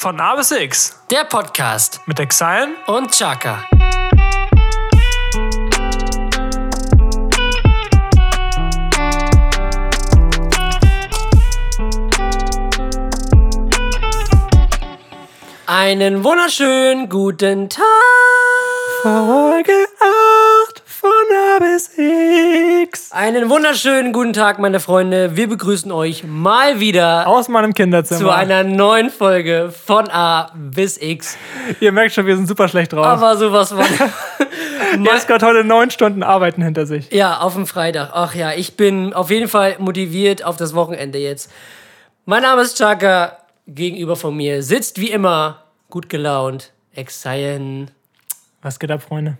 [0.00, 3.64] Von A bis X Der Podcast mit Exile und Chaka.
[15.66, 17.82] Einen wunderschönen guten Tag.
[19.02, 20.27] Folge 8
[21.30, 23.12] A bis X.
[23.12, 25.36] Einen wunderschönen guten Tag, meine Freunde.
[25.36, 28.20] Wir begrüßen euch mal wieder Aus meinem Kinderzimmer.
[28.20, 31.36] zu einer neuen Folge von A bis X.
[31.80, 33.04] Ihr merkt schon, wir sind super schlecht drauf.
[33.04, 33.72] Aber sowas.
[35.02, 37.10] Ihr habt gerade heute neun Stunden Arbeiten hinter sich.
[37.12, 38.10] Ja, auf dem Freitag.
[38.14, 41.50] Ach ja, ich bin auf jeden Fall motiviert auf das Wochenende jetzt.
[42.24, 43.36] Mein Name ist Chaka.
[43.66, 47.86] Gegenüber von mir sitzt wie immer gut gelaunt Exile.
[48.62, 49.36] Was geht ab, Freunde?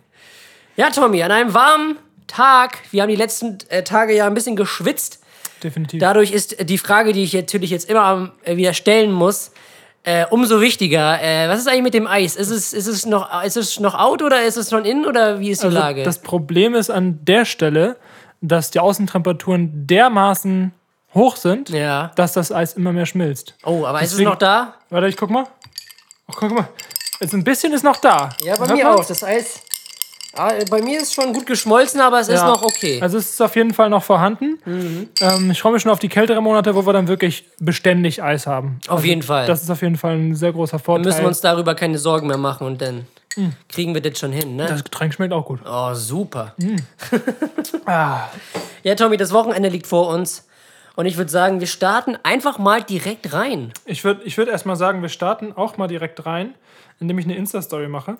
[0.79, 2.79] Ja, Tommy, an einem warmen Tag.
[2.93, 5.19] Wir haben die letzten äh, Tage ja ein bisschen geschwitzt.
[5.61, 5.99] Definitiv.
[5.99, 9.51] Dadurch ist die Frage, die ich natürlich jetzt immer äh, wieder stellen muss,
[10.05, 11.21] äh, umso wichtiger.
[11.21, 12.37] Äh, was ist eigentlich mit dem Eis?
[12.37, 15.41] Ist es, ist, es noch, ist es noch out oder ist es schon in oder
[15.41, 16.05] wie ist die also, Lage?
[16.05, 17.97] das Problem ist an der Stelle,
[18.41, 20.73] dass die Außentemperaturen dermaßen
[21.13, 22.13] hoch sind, ja.
[22.15, 23.57] dass das Eis immer mehr schmilzt.
[23.65, 24.75] Oh, aber ist es Deswegen- noch da?
[24.91, 25.43] Warte, ich guck mal.
[26.29, 26.69] Ach, guck mal.
[27.19, 28.29] Jetzt ein bisschen ist noch da.
[28.45, 29.05] Ja, bei Hört mir auch.
[29.05, 29.63] Das Eis.
[30.35, 32.47] Ah, bei mir ist schon gut geschmolzen, aber es ist Ja.
[32.49, 32.99] noch okay.
[32.99, 33.03] Mhm.
[33.03, 34.59] Also es ist auf jeden Fall noch vorhanden.
[35.21, 38.47] Ähm, ich freue mich schon auf die kälteren Monate, wo wir dann wirklich beständig Eis
[38.47, 38.79] haben.
[38.89, 39.47] Auf jeden Fall.
[39.47, 41.07] Das ist auf jeden Fall ein sehr großer Vorteil.
[41.07, 43.07] müssen wir uns darüber keine Sorgen mehr machen und dann
[43.69, 44.67] kriegen wir das schon hin, ne?
[44.67, 45.61] das Getränk schmeckt auch gut.
[45.65, 46.55] oh, super.
[47.87, 48.29] Ah,
[48.83, 50.47] Ja, Tommy, das Wochenende liegt vor uns.
[50.97, 53.73] Und ich würde sagen, wir starten einfach mal direkt rein.
[53.85, 56.55] ich würde ich würd erstmal sagen, wir starten auch mal direkt rein,
[56.99, 58.19] indem ich eine Insta-Story mache.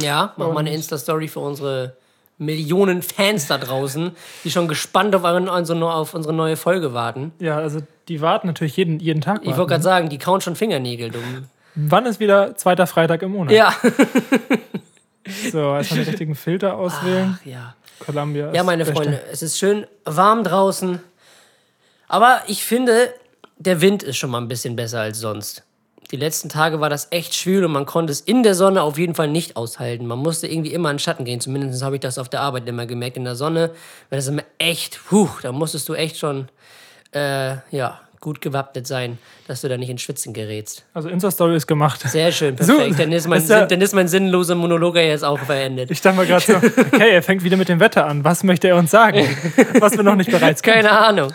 [0.00, 1.96] Ja, machen wir eine Insta-Story für unsere
[2.38, 4.12] Millionen Fans da draußen,
[4.44, 7.32] die schon gespannt auf, eure- also auf unsere neue Folge warten.
[7.40, 9.40] Ja, also die warten natürlich jeden, jeden Tag.
[9.42, 11.48] Ich wollte gerade sagen, die kauen schon Fingernägel, dumm.
[11.74, 13.52] Wann ist wieder zweiter Freitag im Monat?
[13.52, 13.74] Ja.
[15.52, 17.38] So, erstmal den richtigen Filter auswählen.
[17.44, 17.74] ja.
[17.98, 18.94] Columbia Ja, meine beste.
[19.02, 21.00] Freunde, es ist schön warm draußen.
[22.06, 23.12] Aber ich finde,
[23.58, 25.64] der Wind ist schon mal ein bisschen besser als sonst.
[26.10, 28.96] Die letzten Tage war das echt schwül und man konnte es in der Sonne auf
[28.96, 30.06] jeden Fall nicht aushalten.
[30.06, 31.40] Man musste irgendwie immer in den Schatten gehen.
[31.40, 33.18] Zumindest habe ich das auf der Arbeit immer gemerkt.
[33.18, 33.72] In der Sonne,
[34.08, 36.48] weil das immer echt, puh, da musstest du echt schon,
[37.12, 40.84] äh, ja, gut gewappnet sein, dass du da nicht ins Schwitzen gerätst.
[40.94, 42.00] Also Insta-Story ist gemacht.
[42.08, 42.98] Sehr schön, So, perfekt.
[43.00, 45.90] dann, ist mein, ist ja- dann ist mein sinnloser Monolog ja jetzt auch beendet.
[45.90, 48.24] Ich dachte mal gerade so, okay, er fängt wieder mit dem Wetter an.
[48.24, 49.26] Was möchte er uns sagen?
[49.80, 50.82] Was wir noch nicht bereits kennen.
[50.86, 51.32] Keine Ahnung.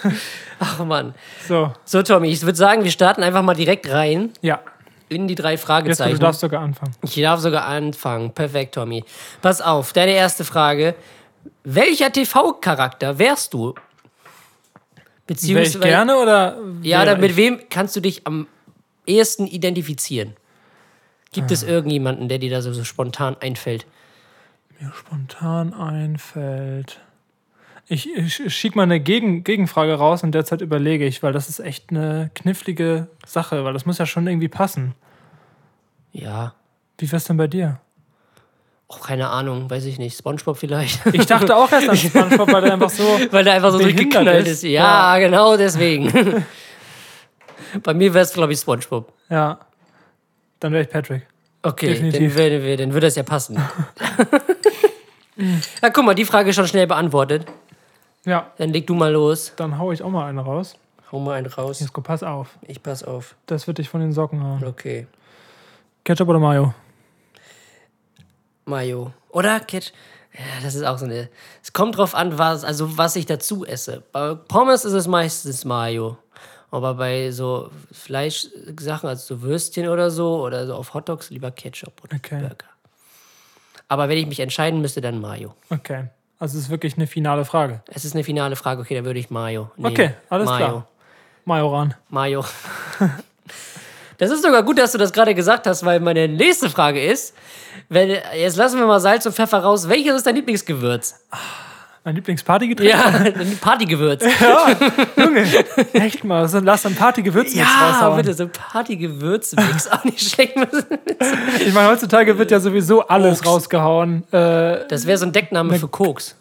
[0.59, 1.13] Ach Mann.
[1.47, 4.59] So, So, Tommy, ich würde sagen, wir starten einfach mal direkt rein ja.
[5.09, 6.19] in die drei Jetzt, du Fragezeichen.
[6.19, 6.93] darfst sogar anfangen.
[7.01, 8.31] ich darf sogar anfangen.
[8.31, 9.03] Perfekt, Tommy.
[9.41, 10.95] Pass auf, deine erste Frage.
[11.65, 13.73] Welcher TV-Charakter wärst du?
[15.41, 16.57] Wäre ich Beziehungsweise, gerne oder?
[16.81, 18.47] ja, wäre oder mit wem kannst du dich am
[19.05, 20.33] ehesten identifizieren?
[21.31, 21.53] Gibt Ah.
[21.53, 23.85] es irgendjemanden, der dir da so, so spontan einfällt?
[24.79, 26.99] mir spontan einfällt.
[27.87, 31.59] Ich, ich schick mal eine Gegen, Gegenfrage raus und derzeit überlege ich, weil das ist
[31.59, 34.93] echt eine knifflige Sache, weil das muss ja schon irgendwie passen.
[36.11, 36.53] Ja,
[36.97, 37.79] Wie wär's denn bei dir?
[38.93, 40.17] Auch keine Ahnung, weiß ich nicht.
[40.17, 41.05] Spongebob vielleicht?
[41.13, 43.03] Ich dachte auch erst an Spongebob, weil der einfach so.
[43.31, 44.63] Weil der einfach so durchgeknallt ist.
[44.63, 44.63] ist.
[44.63, 46.45] Ja, genau deswegen.
[47.83, 49.11] Bei mir wäre es, glaube ich, Spongebob.
[49.29, 49.59] Ja.
[50.59, 51.25] Dann wäre ich Patrick.
[51.63, 52.35] Okay, Definitiv.
[52.35, 53.57] dann, würde, wir- dann würde das ja passen.
[55.81, 57.45] ja, guck mal, die Frage ist schon schnell beantwortet.
[58.25, 59.51] Ja, Dann leg du mal los.
[59.57, 60.75] dann hau ich auch mal eine raus.
[61.11, 61.79] Hau mal einen raus.
[61.81, 62.49] Jesko, pass auf.
[62.67, 63.35] Ich pass auf.
[63.47, 64.63] Das wird dich von den Socken hauen.
[64.65, 65.07] Okay.
[66.05, 66.73] Ketchup oder Mayo?
[68.65, 69.11] Mayo.
[69.29, 69.93] Oder Ketchup?
[70.33, 71.29] Ja, das ist auch so eine.
[71.61, 74.01] Es kommt drauf an, was, also was ich dazu esse.
[74.11, 76.17] Bei Pommes ist es meistens Mayo.
[76.71, 82.03] Aber bei so Fleischsachen, also so Würstchen oder so, oder so auf Hotdogs, lieber Ketchup
[82.03, 82.39] oder Okay.
[82.39, 82.65] Burger.
[83.89, 85.53] Aber wenn ich mich entscheiden müsste, dann Mayo.
[85.69, 86.05] Okay.
[86.39, 87.83] Also es ist wirklich eine finale Frage.
[87.93, 89.93] Es ist eine finale Frage, okay, dann würde ich Mayo nehmen.
[89.93, 90.57] Okay, alles Mayo.
[90.67, 90.87] klar.
[91.45, 91.93] Majoran.
[92.09, 92.43] Mayo.
[94.17, 97.33] Das ist sogar gut, dass du das gerade gesagt hast, weil meine nächste Frage ist,
[97.89, 99.89] wenn, jetzt lassen wir mal Salz und Pfeffer raus.
[99.89, 101.15] Welches ist dein Lieblingsgewürz?
[102.05, 102.89] Mein Lieblingspartygetränk?
[102.89, 104.23] Ja, dein Partygewürz.
[105.17, 105.45] Junge,
[105.93, 106.47] echt mal.
[106.49, 108.17] So, lass dann Partygewürzmix Ja, raushauen.
[108.17, 109.87] bitte, so Partygewürzmix.
[109.89, 110.55] Auch nicht schlecht.
[111.65, 113.47] Ich meine, heutzutage wird ja sowieso alles Koks.
[113.49, 114.23] rausgehauen.
[114.33, 116.35] Äh, Das wäre so ein Deckname für Koks.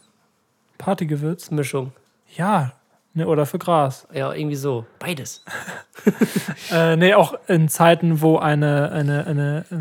[0.78, 1.50] Partygewürz?
[1.52, 1.92] Mischung.
[2.36, 2.72] Ja.
[3.14, 4.06] Ne, oder für Gras.
[4.12, 4.86] Ja, irgendwie so.
[4.98, 5.44] Beides.
[6.70, 9.76] Äh, nee, auch in Zeiten, wo eine, eine, eine äh,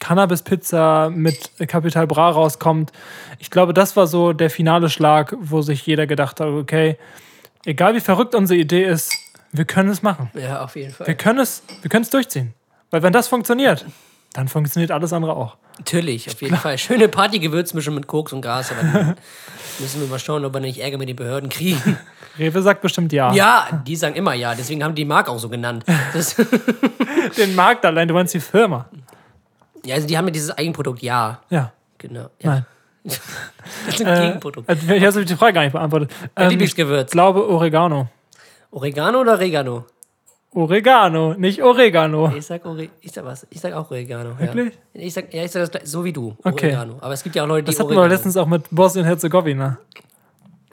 [0.00, 2.90] Cannabis-Pizza mit Capital Bra rauskommt.
[3.38, 6.98] Ich glaube, das war so der finale Schlag, wo sich jeder gedacht hat, okay,
[7.64, 9.16] egal wie verrückt unsere Idee ist,
[9.52, 10.30] wir können es machen.
[10.34, 11.06] Ja, auf jeden Fall.
[11.06, 12.54] Wir können es, wir können es durchziehen.
[12.90, 13.86] Weil wenn das funktioniert,
[14.32, 15.56] dann funktioniert alles andere auch.
[15.84, 16.78] Natürlich, auf jeden Fall.
[16.78, 18.70] Schöne Partygewürzmischung mit Koks und Gras.
[18.70, 19.16] Aber dann
[19.80, 21.98] müssen wir mal schauen, ob wir nicht Ärger mit den Behörden kriegen.
[22.38, 23.32] Rewe sagt bestimmt ja.
[23.34, 24.54] Ja, die sagen immer ja.
[24.54, 25.84] Deswegen haben die Mark auch so genannt.
[27.36, 28.86] Den Markt allein, du meinst die Firma.
[29.84, 31.40] ja, also die haben ja dieses Eigenprodukt ja.
[31.50, 31.72] Ja.
[31.98, 32.30] Genau.
[32.40, 32.50] Ja.
[32.50, 32.66] Nein.
[33.86, 34.68] Das ist ein Äh, Gegenprodukt.
[34.68, 36.10] äh, ich habe die Frage gar nicht beantwortet.
[36.36, 37.10] Ähm, ich Lieblingsgewürz.
[37.10, 38.08] glaube Oregano.
[38.70, 39.86] Oregano oder Oregano?
[40.54, 42.30] Oregano, nicht Oregano.
[42.36, 43.46] Ich sag, Ore ich sag was.
[43.50, 44.30] Ich sag auch Oregano.
[44.38, 44.54] Ja.
[44.54, 44.78] Wirklich?
[44.92, 46.36] Ich sag, ja, ich sag das gleich, so wie du.
[46.44, 46.66] Okay.
[46.66, 46.98] Oregano.
[47.00, 48.14] Aber es gibt ja auch Leute, die Das hatten wir Oregano.
[48.14, 49.78] letztens auch mit Bosnien-Herzegowina.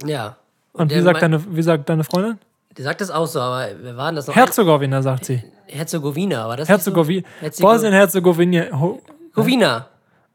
[0.05, 0.35] Ja.
[0.73, 2.37] Und, wie, der sagt mein- deine, wie sagt deine Freundin?
[2.77, 4.35] Der sagt das auch so, aber wir waren das noch.
[4.35, 5.43] Herzegowina, sagt sie.
[5.67, 7.27] Herzegowina, aber das Herzegowina.
[7.41, 8.79] Herzego- Bosnien-Herzegowina.
[8.79, 9.01] Ho-
[9.33, 9.87] Bosnien-Herzegowina.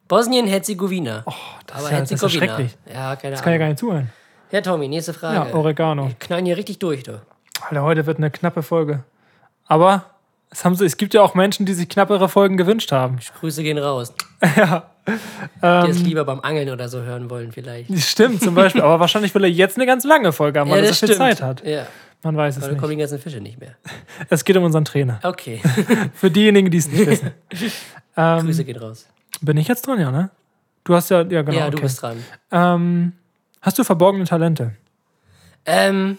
[0.09, 1.23] Bosnien-Herzegowina.
[1.27, 1.33] Oh,
[1.67, 2.55] das, aber ist ja, das ist ja Herzegowina.
[2.57, 2.77] schrecklich.
[2.93, 4.11] Ja, keine Das kann ich gar nicht zuhören.
[4.51, 5.51] Ja, Tommy, nächste Frage.
[5.51, 6.09] Ja, Oregano.
[6.09, 7.21] Wir knallen hier richtig durch, du.
[7.69, 9.03] Alter, heute wird eine knappe Folge.
[9.67, 10.15] Aber
[10.51, 13.19] es, haben, es gibt ja auch Menschen, die sich knappere Folgen gewünscht haben.
[13.41, 14.15] Grüße gehen raus.
[14.57, 14.91] ja.
[15.85, 17.93] Die es lieber beim Angeln oder so hören wollen, vielleicht.
[17.99, 18.81] Stimmt, zum Beispiel.
[18.81, 21.43] Aber wahrscheinlich will er jetzt eine ganz lange Folge haben, weil er so viel Zeit
[21.43, 21.65] hat.
[21.67, 21.87] Ja,
[22.23, 22.99] Man weiß es weil dann kommen nicht.
[22.99, 23.75] die ganzen Fische nicht mehr.
[24.31, 25.19] Es geht um unseren Trainer.
[25.23, 25.61] Okay,
[26.15, 27.33] Für diejenigen, die es nicht wissen.
[28.17, 29.07] Ähm, Grüße gehen raus.
[29.41, 30.31] bin ich jetzt dran, ja, ne?
[30.85, 31.59] Du hast ja, ja genau.
[31.59, 31.83] ja, du okay.
[31.83, 32.25] bist dran.
[32.53, 33.13] Ähm,
[33.61, 34.77] hast du verborgene Talente?
[35.67, 36.19] Ähm,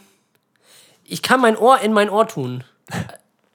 [1.06, 2.64] ich kann mein Ohr in mein Ohr tun.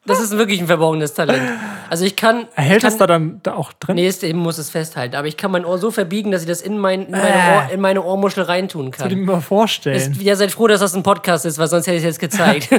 [0.07, 1.43] Das ist wirklich ein verborgenes Talent.
[1.91, 2.47] Also ich kann.
[2.57, 3.97] Kann, das da dann da auch drin?
[3.97, 5.15] Nee, es eben muss es festhalten.
[5.15, 7.55] Aber ich kann mein Ohr so verbiegen, dass ich das in, mein, in, meine, Äh.
[7.57, 9.19] Ohr, in meine Ohrmuschel reintun Würde ich kann.
[9.21, 9.97] mir mal vorstellen.
[10.13, 12.19] Ist, ja, seid froh, dass das ein Podcast ist, weil sonst hätte ich es jetzt
[12.19, 12.71] gezeigt.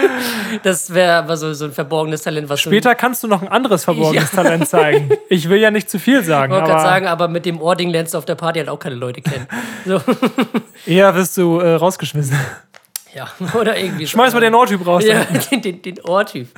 [0.64, 3.84] das wäre aber so, so ein verborgenes Talent, was Später kannst du noch ein anderes
[3.84, 4.42] verborgenes Ja.
[4.42, 5.10] Talent zeigen.
[5.28, 7.90] Ich will ja nicht zu viel sagen, Ich wollte gerade sagen, aber mit dem Ohrding
[7.90, 9.46] lernst du auf der Party halt auch keine Leute kennen.
[9.84, 10.00] So,
[10.86, 12.36] eher wirst du äh, rausgeschmissen.
[13.16, 13.28] Ja,
[13.58, 14.06] oder irgendwie.
[14.06, 15.04] Schmeiß mal den Ohrtyp raus.
[15.04, 16.48] Ja, den, den, den Ohrtyp.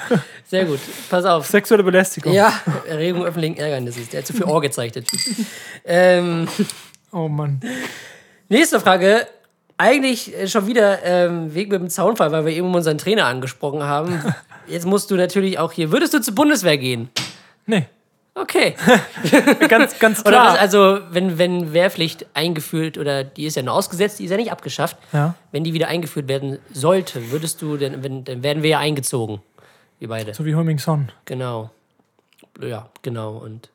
[0.44, 0.80] Sehr gut.
[1.08, 1.46] Pass auf.
[1.46, 2.32] Sexuelle Belästigung.
[2.32, 2.52] Ja,
[2.88, 4.08] Erregung öffentlichen Ärgernisses.
[4.08, 5.06] Der hat zu viel Ohr gezeichnet.
[5.84, 6.48] ähm,
[7.12, 7.60] Oh Mann.
[8.48, 9.26] nächste Frage.
[9.80, 14.20] Eigentlich schon wieder ähm, Weg mit dem Zaunfall, weil wir eben unseren Trainer angesprochen haben.
[14.66, 15.92] Jetzt musst du natürlich auch hier.
[15.92, 17.08] Würdest du zur Bundeswehr gehen?
[17.64, 17.86] Nee.
[18.40, 18.74] Okay.
[19.68, 20.52] Ganz, ganz Oder klar.
[20.52, 24.36] was, also, wenn, wenn Wehrpflicht eingeführt oder die ist ja nur ausgesetzt, die ist ja
[24.36, 24.96] nicht abgeschafft.
[25.12, 25.34] Ja.
[25.50, 29.40] Wenn die wieder eingeführt werden sollte, würdest du, denn, wenn, dann werden wir ja eingezogen.
[29.98, 30.34] Wir beide.
[30.34, 31.10] so wie Homing Son.
[31.24, 31.70] Genau.
[32.60, 33.36] Ja, genau.
[33.38, 33.70] Und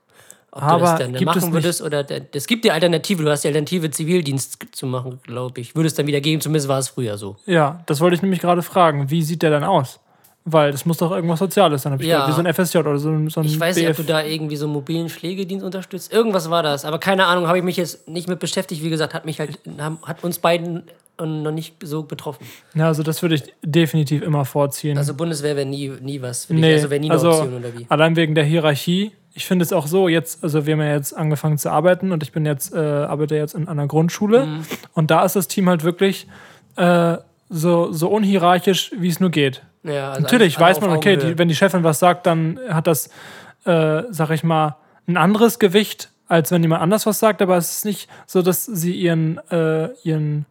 [0.51, 3.43] ob du Aber das dann es machen würdest oder es gibt die Alternative, du hast
[3.43, 5.75] die Alternative, Zivildienst zu machen, glaube ich.
[5.75, 7.37] Würdest dann wieder geben, zumindest war es früher so.
[7.45, 9.09] Ja, das wollte ich nämlich gerade fragen.
[9.09, 9.99] Wie sieht der dann aus?
[10.45, 12.25] Weil das muss doch irgendwas Soziales sein, hab ich Ja.
[12.25, 12.31] gehört.
[12.31, 14.21] Wie so ein FSJ oder so ein, so ein Ich weiß nicht, ob du da
[14.23, 16.11] irgendwie so einen mobilen Pflegedienst unterstützt.
[16.11, 18.83] Irgendwas war das, aber keine Ahnung, habe ich mich jetzt nicht mit beschäftigt.
[18.83, 19.57] Wie gesagt, hat mich halt,
[20.05, 20.83] hat uns beiden
[21.17, 22.45] noch nicht so betroffen.
[22.73, 24.97] Ja, also das würde ich definitiv immer vorziehen.
[24.97, 27.69] Also Bundeswehr wäre nie, nie was für nee, Also wäre nie eine also Option oder
[27.77, 27.85] wie?
[27.87, 29.11] allein wegen der Hierarchie.
[29.35, 32.21] Ich finde es auch so, jetzt, also wir haben ja jetzt angefangen zu arbeiten und
[32.23, 34.59] ich bin jetzt, äh, arbeite jetzt in einer Grundschule Mhm.
[34.93, 36.27] und da ist das Team halt wirklich
[36.75, 37.17] äh,
[37.49, 39.61] so, so unhierarchisch, wie es nur geht.
[39.83, 43.07] Ja, also Natürlich weiß man, okay, die, wenn die Chefin was sagt, dann hat das,
[43.65, 44.77] äh, sag ich mal,
[45.07, 48.65] ein anderes Gewicht, als wenn jemand anders was sagt, aber es ist nicht so, dass
[48.65, 50.45] sie ihren, äh, ihren, ihren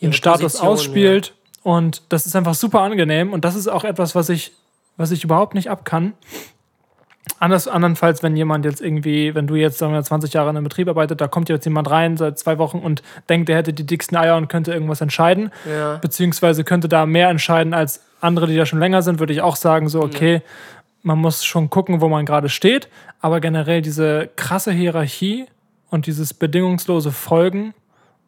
[0.00, 1.34] Ihre Status Position, ausspielt.
[1.62, 3.32] Und das ist einfach super angenehm.
[3.32, 4.52] Und das ist auch etwas, was ich,
[4.96, 6.14] was ich überhaupt nicht abkann.
[7.38, 10.64] Anders, andernfalls, wenn jemand jetzt irgendwie, wenn du jetzt sagen wir, 20 Jahre in einem
[10.64, 13.84] Betrieb arbeitet, da kommt jetzt jemand rein seit zwei Wochen und denkt, er hätte die
[13.86, 15.96] dicksten Eier und könnte irgendwas entscheiden Ja.
[15.96, 19.56] beziehungsweise könnte da mehr entscheiden als andere, die da schon länger sind, würde ich auch
[19.56, 20.42] sagen, so, okay,
[21.02, 22.88] man muss schon gucken, wo man gerade steht,
[23.20, 25.46] aber generell diese krasse Hierarchie
[25.90, 27.74] und dieses bedingungslose Folgen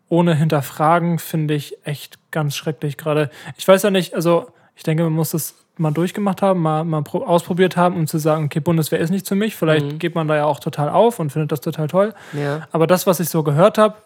[0.08, 3.30] ohne Hinterfragen finde ich echt ganz schrecklich gerade.
[3.56, 7.02] Ich weiß ja nicht, also ich denke, man muss das mal durchgemacht haben, mal, mal
[7.02, 9.56] pro- ausprobiert haben, um zu sagen, okay, Bundeswehr ist nichts für mich.
[9.56, 12.14] Vielleicht geht man da ja auch total auf und findet das total toll.
[12.32, 13.96] Ja, Aber das, was ich so gehört habe,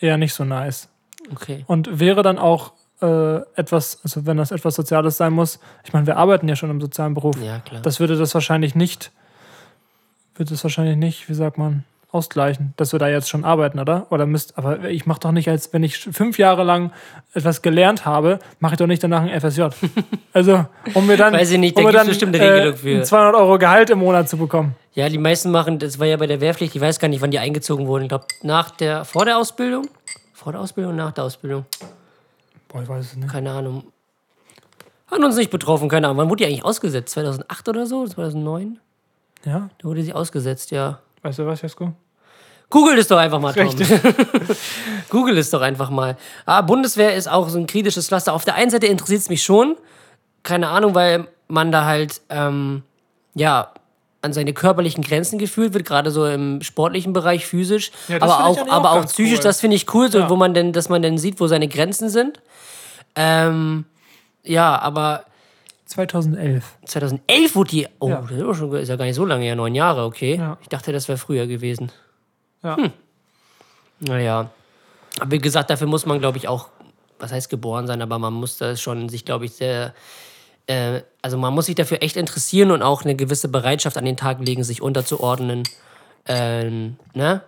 [0.00, 0.88] eher nicht so nice.
[1.32, 1.64] okay.
[1.66, 2.72] Und wäre dann auch
[3.04, 6.70] äh, etwas, also wenn das etwas Soziales sein muss, ich meine, wir arbeiten ja schon
[6.70, 7.82] im sozialen Beruf, Ja, klar.
[7.82, 9.10] das würde das wahrscheinlich nicht,
[10.36, 14.06] würde es wahrscheinlich nicht, wie sagt man, ausgleichen, dass wir da jetzt schon arbeiten, oder?
[14.10, 16.92] Oder müsst, aber ich mache doch nicht, als wenn ich fünf Jahre lang
[17.34, 19.64] etwas gelernt habe, mache ich doch nicht danach ein FSJ.
[20.32, 23.02] Also, um mir dann, Weiß ich nicht, da um dann bestimmt eine äh, Regelung für.
[23.04, 24.74] 200 Euro Gehalt im Monat zu bekommen.
[24.92, 27.30] Ja, die meisten machen, das war ja bei der Wehrpflicht, ich weiß gar nicht, wann
[27.30, 28.04] die eingezogen wurden.
[28.04, 29.86] Ich glaube, nach der, vor der Ausbildung?
[30.32, 31.66] Vor der Ausbildung, nach der Ausbildung?
[32.74, 33.30] Boah, ich weiß es nicht.
[33.30, 33.84] Keine Ahnung.
[35.06, 36.18] Hat uns nicht betroffen, keine Ahnung.
[36.18, 37.12] Wann wurde die eigentlich ausgesetzt?
[37.14, 38.04] 2008 oder so?
[38.04, 38.80] 2009?
[39.44, 40.98] Ja, Da wurde sie ausgesetzt, ja.
[41.22, 41.92] weißt du was, Jesko?
[42.70, 43.68] Google es doch einfach mal, Tom.
[45.08, 46.16] Google es doch einfach mal.
[46.46, 48.32] Ah, Bundeswehr ist auch so ein kritisches Pflaster.
[48.32, 49.76] Auf der einen Seite interessiert es mich schon.
[50.42, 52.82] Keine Ahnung, weil man da halt ähm,
[53.34, 53.72] ja,
[54.24, 58.68] an seine körperlichen Grenzen gefühlt wird, gerade so im sportlichen Bereich, physisch, Ja, aber auch,
[58.68, 59.42] aber auch psychisch, cool.
[59.44, 60.30] das finde ich cool, so, Ja.
[60.30, 62.40] wo man denn, dass man dann sieht, wo seine Grenzen sind.
[63.16, 63.84] Ähm,
[64.42, 65.24] ja, aber
[65.86, 66.64] 2011.
[66.86, 68.22] 2011 wurde die, oh, Ja.
[68.22, 70.36] das ist, aber schon, ist ja gar nicht so lange her, neun Jahre, okay.
[70.36, 70.58] Ja.
[70.62, 71.92] Ich dachte, das wäre früher gewesen.
[72.62, 72.76] Ja.
[74.00, 74.50] Naja.
[75.20, 76.68] Aber wie gesagt, dafür muss man, glaube ich, auch,
[77.18, 79.94] was heißt geboren sein, aber man muss das schon sich, glaube ich, sehr,
[80.66, 84.16] äh, also man muss sich dafür echt interessieren und auch eine gewisse Bereitschaft an den
[84.16, 85.62] Tag legen, sich unterzuordnen.
[86.26, 87.42] Ähm, ne?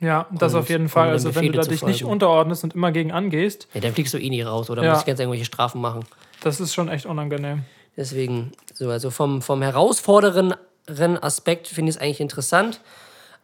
[0.00, 1.08] Ja, das Und- auf jeden Fall.
[1.10, 4.18] Also wenn du da dich nicht unterordnest und immer gegen angehst, Ja, dann fliegst du
[4.18, 4.92] eh nie raus oder Ja.
[4.92, 6.04] musst ganz irgendwelche Strafen machen.
[6.42, 7.64] das ist schon echt unangenehm.
[7.96, 10.54] Deswegen, so, also vom, vom herausfordernden
[11.20, 12.80] Aspekt finde ich es eigentlich interessant.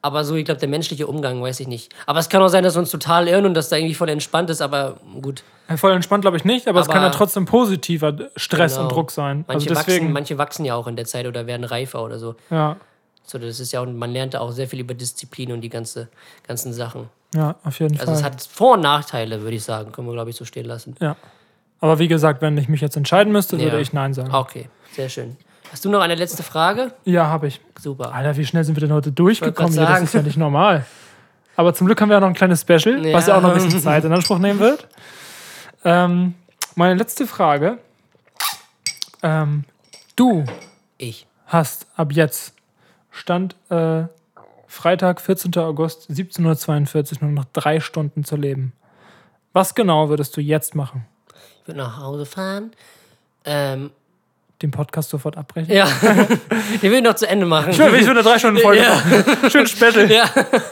[0.04, 1.90] Aber so, ich glaube, der menschliche Umgang, weiß ich nicht.
[2.04, 4.10] Aber es kann auch sein, dass wir uns total irren und dass da irgendwie voll
[4.10, 5.42] entspannt ist, aber gut.
[5.70, 8.84] Ja, Voll entspannt glaube ich nicht, aber, es Aber- kann ja trotzdem positiver Stress Genau.
[8.88, 9.46] und Druck sein.
[9.48, 12.18] Manche, also deswegen, wachsen, manche wachsen ja auch in der Zeit oder werden reifer oder
[12.18, 12.34] so.
[12.50, 12.76] ja,
[13.26, 15.70] so das ist ja auch, man lernt da auch sehr viel über Disziplin und die
[15.70, 16.08] ganze,
[16.46, 17.08] ganzen Sachen.
[17.34, 18.14] ja, auf jeden Also Fall.
[18.16, 19.90] es hat Vor- und Nachteile, würde ich sagen.
[19.92, 20.96] Können wir, glaube ich, so stehen lassen.
[21.00, 21.16] ja.
[21.80, 23.80] Aber wie gesagt, wenn ich mich jetzt entscheiden müsste, würde Ja.
[23.82, 24.34] ich Nein sagen.
[24.34, 25.36] Okay, sehr schön.
[25.74, 26.92] Hast du noch eine letzte Frage?
[27.04, 27.60] Ja, habe ich.
[27.80, 28.14] Super.
[28.14, 29.72] Alter, wie schnell sind wir denn heute durchgekommen?
[29.72, 29.82] hier?
[29.82, 30.86] grad Das ist ja nicht normal.
[31.56, 33.38] Aber zum Glück haben wir ja noch ein kleines Special, was ja Ja.
[33.38, 34.86] auch noch ein bisschen Zeit in Anspruch nehmen wird.
[35.84, 36.34] Ähm,
[36.76, 37.78] meine letzte Frage.
[39.24, 39.64] Ähm,
[40.14, 40.44] du
[40.96, 41.26] Ich.
[41.46, 42.54] hast ab jetzt
[43.10, 44.04] Stand äh,
[44.68, 45.56] Freitag, 14.
[45.56, 48.74] August, 17.42 Uhr, nur noch drei Stunden zu leben.
[49.52, 51.04] Was genau würdest du jetzt machen?
[51.62, 52.70] Ich würde nach Hause fahren.
[53.44, 53.90] Ähm,
[54.64, 55.70] Den Podcast sofort abbrechen?
[55.70, 55.86] ja,
[56.82, 57.70] den will ich noch zu Ende machen.
[57.72, 58.94] Ich würde eine drei Stunden Folge Ja.
[58.94, 59.50] machen.
[59.50, 60.10] Schön Special.
[60.10, 60.24] Ja.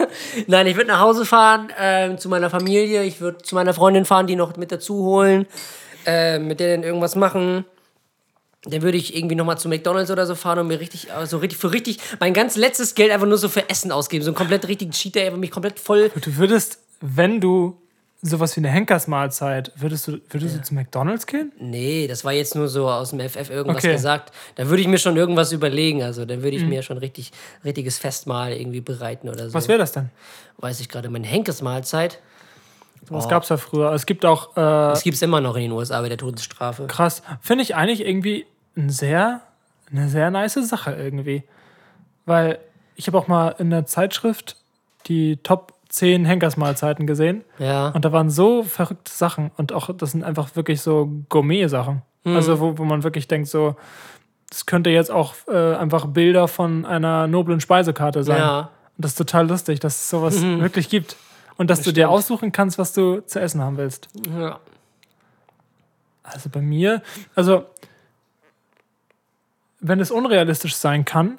[0.46, 3.04] Nein, ich würde nach Hause fahren, ähm, zu meiner Familie.
[3.04, 5.44] Ich würde zu meiner Freundin fahren, die noch mit dazu holen,
[6.06, 7.66] äh, mit der dann irgendwas machen.
[8.64, 11.58] Dann würde ich irgendwie nochmal zu McDonalds oder so fahren und mir richtig, also richtig,
[11.58, 14.24] für richtig, mein ganz letztes Geld einfach nur so für Essen ausgeben.
[14.24, 16.10] So einen komplett richtigen Cheat Day, einfach mich komplett voll.
[16.18, 17.76] Du würdest, wenn du
[18.24, 21.52] sowas wie eine Henkersmahlzeit, würdest du, würdest du zu McDonalds gehen?
[21.58, 23.92] Nee, das war jetzt nur so aus dem FF irgendwas Okay.
[23.92, 24.32] gesagt.
[24.54, 26.02] Da würde ich mir schon irgendwas überlegen.
[26.04, 27.32] Also, dann würde ich mir schon richtig,
[27.64, 29.54] richtiges Festmahl irgendwie bereiten oder so.
[29.54, 30.10] Was wäre das denn?
[30.58, 32.20] Weiß ich gerade, meine Henkesmahlzeit.
[33.10, 33.92] Das gab es ja früher.
[33.92, 36.86] Es gibt auch, äh, Das gibt es immer noch in den USA bei der Todesstrafe.
[36.86, 39.40] krass, finde ich eigentlich irgendwie ein sehr,
[39.90, 41.42] eine sehr nice Sache irgendwie.
[42.24, 42.60] Weil
[42.94, 44.56] ich habe auch mal in der Zeitschrift
[45.08, 47.44] die Top 10 Henkersmahlzeiten gesehen.
[47.58, 47.88] Ja.
[47.88, 49.50] Und da waren so verrückte Sachen.
[49.58, 52.00] Und auch, das sind einfach wirklich so Gourmet-Sachen.
[52.24, 52.34] Mhm.
[52.34, 53.76] Also, wo, wo man wirklich denkt, so,
[54.48, 58.38] das könnte jetzt auch äh, einfach Bilder von einer noblen Speisekarte sein.
[58.38, 58.60] Ja.
[58.60, 61.16] Und das ist total lustig, dass es sowas wirklich gibt.
[61.58, 62.14] Und dass du dir stimmt.
[62.14, 64.08] aussuchen kannst, was du zu essen haben willst.
[64.38, 64.58] ja.
[66.24, 67.02] Also bei mir,
[67.34, 67.64] also
[69.80, 71.38] wenn es unrealistisch sein kann,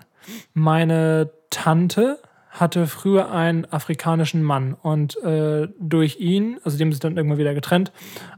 [0.53, 2.19] meine Tante
[2.53, 7.39] hatte früher einen afrikanischen Mann und äh, durch ihn, also die haben sich dann irgendwann
[7.39, 7.91] wieder getrennt,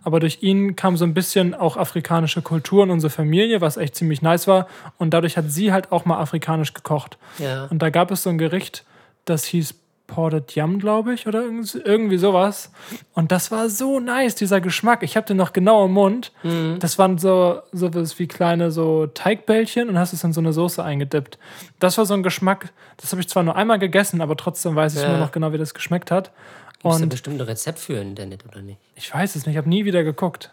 [0.03, 3.95] aber durch ihn kam so ein bisschen auch afrikanische Kultur in unsere Familie, was echt
[3.95, 4.67] ziemlich nice war
[4.97, 7.17] und dadurch hat sie halt auch mal afrikanisch gekocht.
[7.39, 7.65] Ja.
[7.65, 8.85] Und da gab es so ein Gericht,
[9.25, 9.75] das hieß
[10.07, 12.71] Ported Yam, glaube ich, oder irgendwie- sowas.
[13.13, 15.01] Und das war so nice, dieser Geschmack.
[15.03, 16.31] Ich habe den noch genau im Mund.
[16.79, 20.83] Das waren so sowas wie kleine so Teigbällchen und hast es in so eine Soße
[20.83, 21.39] eingedippt.
[21.79, 24.95] Das war so ein Geschmack, das habe ich zwar nur einmal gegessen, aber trotzdem weiß
[24.95, 25.07] ich Ja.
[25.07, 26.31] immer noch genau, wie das geschmeckt hat.
[26.73, 28.79] Gibt es da Und bestimmt ein Rezept für im Internet oder nicht?
[28.95, 30.51] ich weiß es nicht, ich habe nie wieder geguckt.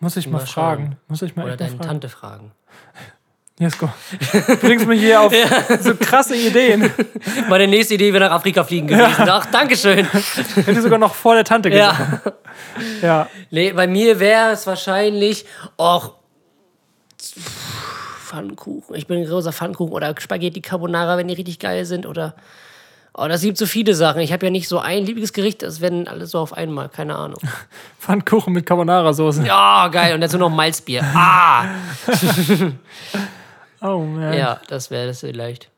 [0.00, 0.96] Muss ich mal, Mal fragen.
[1.08, 1.82] Muss ich mal Oder deine fragen.
[1.88, 2.52] Tante fragen.
[3.58, 3.88] Jesko,
[4.20, 5.32] du bringst mich hier auf
[5.80, 6.90] so krasse Ideen.
[7.48, 9.14] Meine nächste Idee wäre nach Afrika fliegen gewesen.
[9.26, 10.06] Ach, Dankeschön.
[10.06, 12.26] Hätte sogar noch vor der Tante gesagt.
[12.26, 12.32] Ja.
[13.02, 13.28] Ja.
[13.50, 15.46] Nee, bei mir wäre es wahrscheinlich
[15.78, 16.16] auch
[18.26, 18.94] Pfannkuchen.
[18.94, 22.04] Ich bin ein großer Pfannkuchen oder Spaghetti Carbonara, wenn die richtig geil sind.
[22.04, 22.34] Oder.
[23.14, 24.20] Oh, das gibt so viele Sachen.
[24.20, 27.40] Ich habe ja nicht so ein Lieblingsgericht, das werden alle so auf einmal, keine Ahnung.
[28.00, 29.46] Pfannkuchen mit Carbonara-Soße.
[29.46, 30.14] Ja, geil.
[30.14, 31.02] Und dazu noch Malzbier.
[31.14, 31.64] Ah!
[33.86, 34.32] Oh man.
[34.32, 35.70] Ja, das wäre das vielleicht.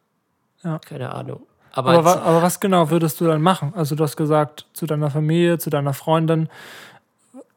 [0.65, 0.79] Ja.
[0.79, 1.43] Keine Ahnung.
[1.73, 3.73] Aber, Aber, wa aber was genau würdest du dann machen?
[3.77, 6.49] Also du hast gesagt, zu deiner Familie, zu deiner Freundin.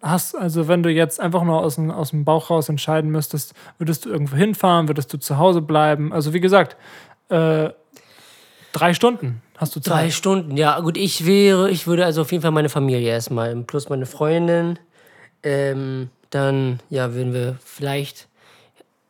[0.02, 3.54] Hast, also wenn du jetzt einfach nur aus dem, aus dem Bauch raus entscheiden müsstest,
[3.78, 6.12] würdest du irgendwo hinfahren, würdest du zu Hause bleiben?
[6.12, 6.76] Also wie gesagt,
[7.30, 7.70] äh,
[8.74, 10.14] drei Stunden hast du Drei Zeit.
[10.14, 10.80] Stunden, ja.
[10.80, 14.80] Gut, ich wäre, ich würde also auf jeden Fall meine Familie erstmal, plus meine Freundin.
[15.44, 18.28] Ähm, dann, ja, würden wir vielleicht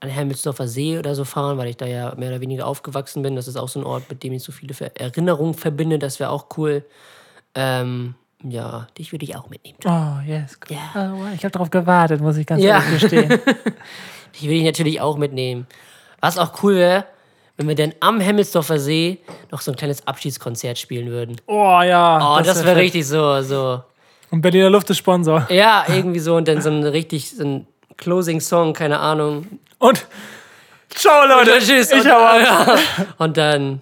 [0.01, 3.35] an Hermelsdorfer See oder so fahren, weil ich da ja mehr oder weniger aufgewachsen bin.
[3.35, 5.97] Das ist auch so ein Ort, mit dem ich so viele Erinnerungen verbinde.
[5.99, 6.83] Das wäre auch cool.
[7.55, 9.77] Ähm, ja, dich würde ich auch mitnehmen.
[9.85, 10.57] Oh, yes.
[10.69, 11.13] Ja.
[11.15, 12.81] Oh, ich habe darauf gewartet, muss ich ganz Ja.
[12.83, 13.39] ehrlich gestehen.
[14.41, 15.67] Die will ich natürlich auch mitnehmen.
[16.19, 17.05] Was auch cool wäre,
[17.57, 19.19] wenn wir dann am Hemmelsdorfer See
[19.51, 21.39] noch so ein kleines Abschiedskonzert spielen würden.
[21.47, 22.37] Oh ja.
[22.37, 22.83] Oh, das, wär wäre fett.
[22.85, 23.81] richtig so, so.
[24.31, 25.45] Und Berliner Luft ist Sponsor.
[25.51, 27.67] Ja, irgendwie so und dann so ein richtig so ein
[27.97, 29.45] Closing-Song, keine Ahnung.
[29.81, 30.05] Und
[30.89, 31.59] ciao, Leute.
[31.59, 31.91] Tschüss.
[31.91, 32.77] Ich und, ja.
[33.17, 33.81] und dann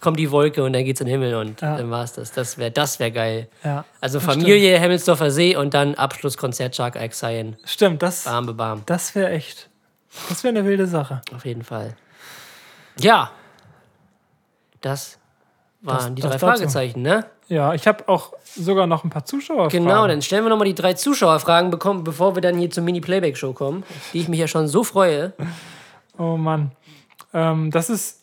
[0.00, 1.76] kommt die Wolke und dann geht's in den Himmel und Ja.
[1.76, 2.32] dann war's das.
[2.32, 3.48] Das wäre das wär geil.
[3.64, 7.56] Ja, Also Familie, Hemmelsdorfer See und dann Abschlusskonzert Shark Exile.
[7.64, 8.02] stimmt.
[8.02, 8.82] Das, Bam, bam, bam.
[8.86, 9.68] das wäre echt.
[10.28, 11.22] Das wäre eine wilde Sache.
[11.34, 11.96] Auf jeden Fall.
[12.98, 13.30] Ja.
[14.80, 15.18] Das
[15.82, 16.46] waren die das drei dazu.
[16.46, 17.26] Fragezeichen, ne?
[17.48, 19.68] Ja, ich habe auch sogar noch ein paar Zuschauer.
[19.68, 23.52] Genau, dann stellen wir nochmal die drei Zuschauerfragen, bekommen, bevor wir dann hier zur Mini-Playback-Show
[23.52, 25.32] kommen, die ich mich ja schon so freue.
[26.18, 26.72] Oh Mann.
[27.32, 28.20] Ähm, das ist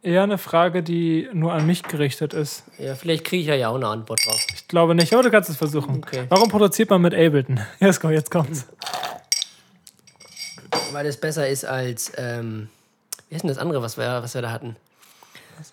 [0.00, 2.64] eher eine Frage, die nur an mich gerichtet ist.
[2.78, 4.46] Ja, vielleicht kriege ich ja ja auch eine Antwort drauf.
[4.54, 5.96] Ich glaube nicht, aber du kannst es versuchen.
[5.96, 6.24] Okay.
[6.30, 7.60] Warum produziert man mit Ableton?
[7.80, 8.66] Jetzt, komm, jetzt kommt's.
[10.92, 12.68] Weil es besser ist als, ähm,
[13.28, 14.76] wie ist denn das andere, was wir, was wir da hatten?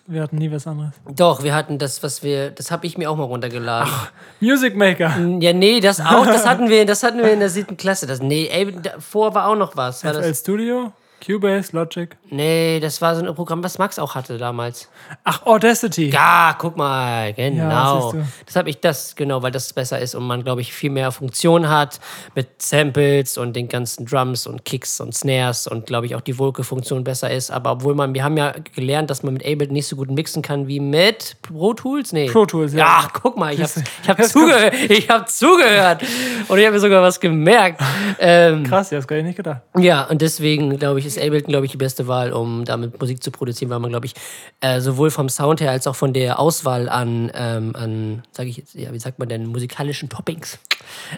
[0.06, 0.92] Wir hatten nie was anderes.
[1.16, 3.92] Doch, wir hatten das, was wir, das habe ich mir auch mal runtergeladen.
[4.40, 5.16] Music Maker.
[5.40, 8.06] Ja, nee, das auch, das hatten wir, das hatten wir in der siebten Klasse.
[8.06, 10.04] Das, nee, ey, davor war auch noch was.
[10.04, 10.92] War FL das, Studio,
[11.24, 12.16] Cubase, Logic.
[12.30, 14.88] nee, das war so ein Programm, was Max auch hatte damals.
[15.24, 16.10] Ach, Audacity.
[16.10, 18.12] Ja, guck mal, genau.
[18.12, 18.24] du.
[18.46, 21.12] das habe ich das, genau, weil das besser ist und man, glaube ich, viel mehr
[21.12, 22.00] Funktion hat
[22.34, 26.38] mit Samples und den ganzen Drums und Kicks und Snares und, glaube ich, auch die
[26.38, 27.50] Wolke-Funktion besser ist.
[27.50, 30.42] Aber obwohl man, wir haben ja gelernt, dass man mit Ableton nicht so gut mixen
[30.42, 32.12] kann wie mit Pro Tools.
[32.12, 32.28] Nee.
[32.28, 32.78] Pro Tools, ja.
[32.78, 33.70] Ja, guck mal, ich habe
[34.02, 34.74] ich hab zugehört.
[34.88, 36.02] Ich habe zugehört.
[36.48, 37.80] Und ich habe mir sogar was gemerkt.
[38.24, 39.62] Ähm, Krass, ja, das gar ich nicht gedacht.
[39.78, 43.22] ja, und deswegen, glaube ich, ist Ableton, glaube ich, die beste Wahl, um damit Musik
[43.22, 44.14] zu produzieren, weil man, glaube ich,
[44.60, 48.56] äh, sowohl vom Sound her als auch von der Auswahl an, ähm, an sage ich
[48.58, 50.58] jetzt, ja, wie sagt man denn, musikalischen Toppings,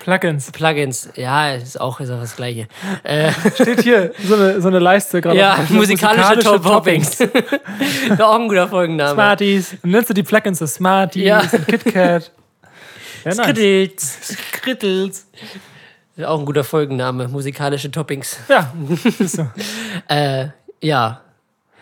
[0.00, 0.50] Plugins.
[0.52, 2.68] Plugins, ja, ist auch, ist auch das Gleiche.
[3.02, 5.38] Äh, Steht hier so eine, so eine Leiste gerade.
[5.38, 7.20] ja, auf- musikalische, Toppings.
[7.20, 7.30] Wäre
[8.26, 9.14] auch ein guter Folgenname.
[9.14, 9.76] Smarties.
[9.82, 11.40] Dann nennst du die Plugins so Smarties, Ja.
[11.40, 12.30] und KitKat.
[13.24, 13.46] Ja, nice.
[13.46, 14.36] Krittels.
[14.52, 15.26] Krittels.
[16.22, 18.38] Auch ein guter Folgenname, musikalische Toppings.
[18.48, 18.72] Ja,
[19.20, 19.48] so.
[20.08, 20.48] Äh,
[20.80, 21.20] ja.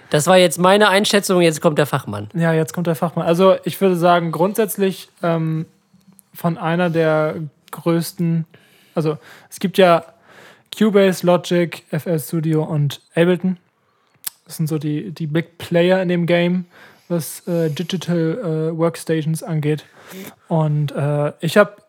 [0.09, 2.29] Das war jetzt meine Einschätzung, jetzt kommt der Fachmann.
[2.35, 3.27] Ja, jetzt kommt der Fachmann.
[3.27, 5.66] Also ich würde sagen, grundsätzlich ähm,
[6.35, 7.37] von einer der
[7.71, 8.47] größten,
[8.95, 9.18] also
[9.51, 10.05] es gibt ja
[10.77, 13.59] Cubase, Logic, FL Studio und Ableton.
[14.47, 16.66] Das sind so die, die Big Player in dem Game,
[17.09, 18.38] was äh, Digital
[18.73, 19.85] äh, Workstations angeht.
[20.49, 21.82] Und äh, ich habe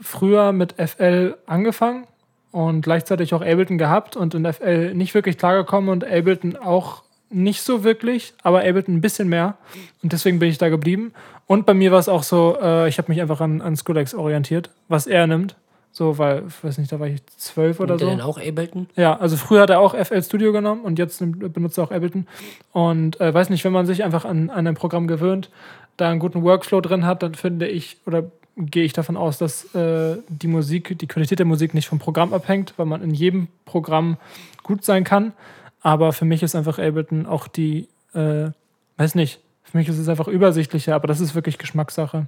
[0.00, 2.06] früher mit FL angefangen
[2.52, 7.62] und gleichzeitig auch Ableton gehabt und in FL nicht wirklich klargekommen und Ableton auch nicht
[7.62, 9.56] so wirklich, aber Ableton ein bisschen mehr.
[10.02, 11.12] Und deswegen bin ich da geblieben.
[11.46, 14.14] Und bei mir war es auch so, äh, ich habe mich einfach an, an Scodex
[14.14, 15.56] orientiert, was er nimmt.
[15.90, 18.08] So, weil, ich weiß nicht, da war ich zwölf oder Nimmt so.
[18.08, 18.88] denn auch Ableton?
[18.96, 21.90] Ja, also früher hat er auch FL Studio genommen und jetzt nimmt- benutzt er auch
[21.92, 22.26] Ableton.
[22.72, 25.50] Und äh, weiß nicht, wenn man sich einfach an, an ein Programm gewöhnt,
[25.96, 28.24] da einen guten Workflow drin hat, dann finde ich oder
[28.56, 32.32] gehe ich davon aus, dass äh, die Musik, die Qualität der Musik nicht vom Programm
[32.32, 34.16] abhängt, weil man in jedem Programm
[34.62, 35.32] gut sein kann.
[35.80, 38.50] Aber für mich ist einfach Ableton auch die, äh,
[38.96, 42.26] weiß nicht, für mich ist es einfach übersichtlicher, aber das ist wirklich Geschmackssache.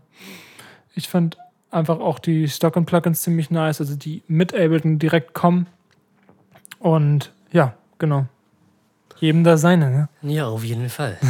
[0.95, 1.39] Ich fand
[1.71, 5.67] einfach auch die Stock und Plugins ziemlich nice, also die mit Ableton direkt kommen.
[6.79, 8.27] Und ja, genau.
[9.19, 10.09] Jedem da seine, ne?
[10.23, 11.19] Ja, auf jeden Fall.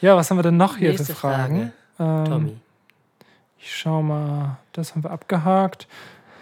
[0.00, 1.72] Ja, was haben wir denn noch hier Nächste für Fragen?
[1.98, 2.56] Ähm, Tommy,
[3.60, 5.86] ich schau mal, das haben wir abgehakt.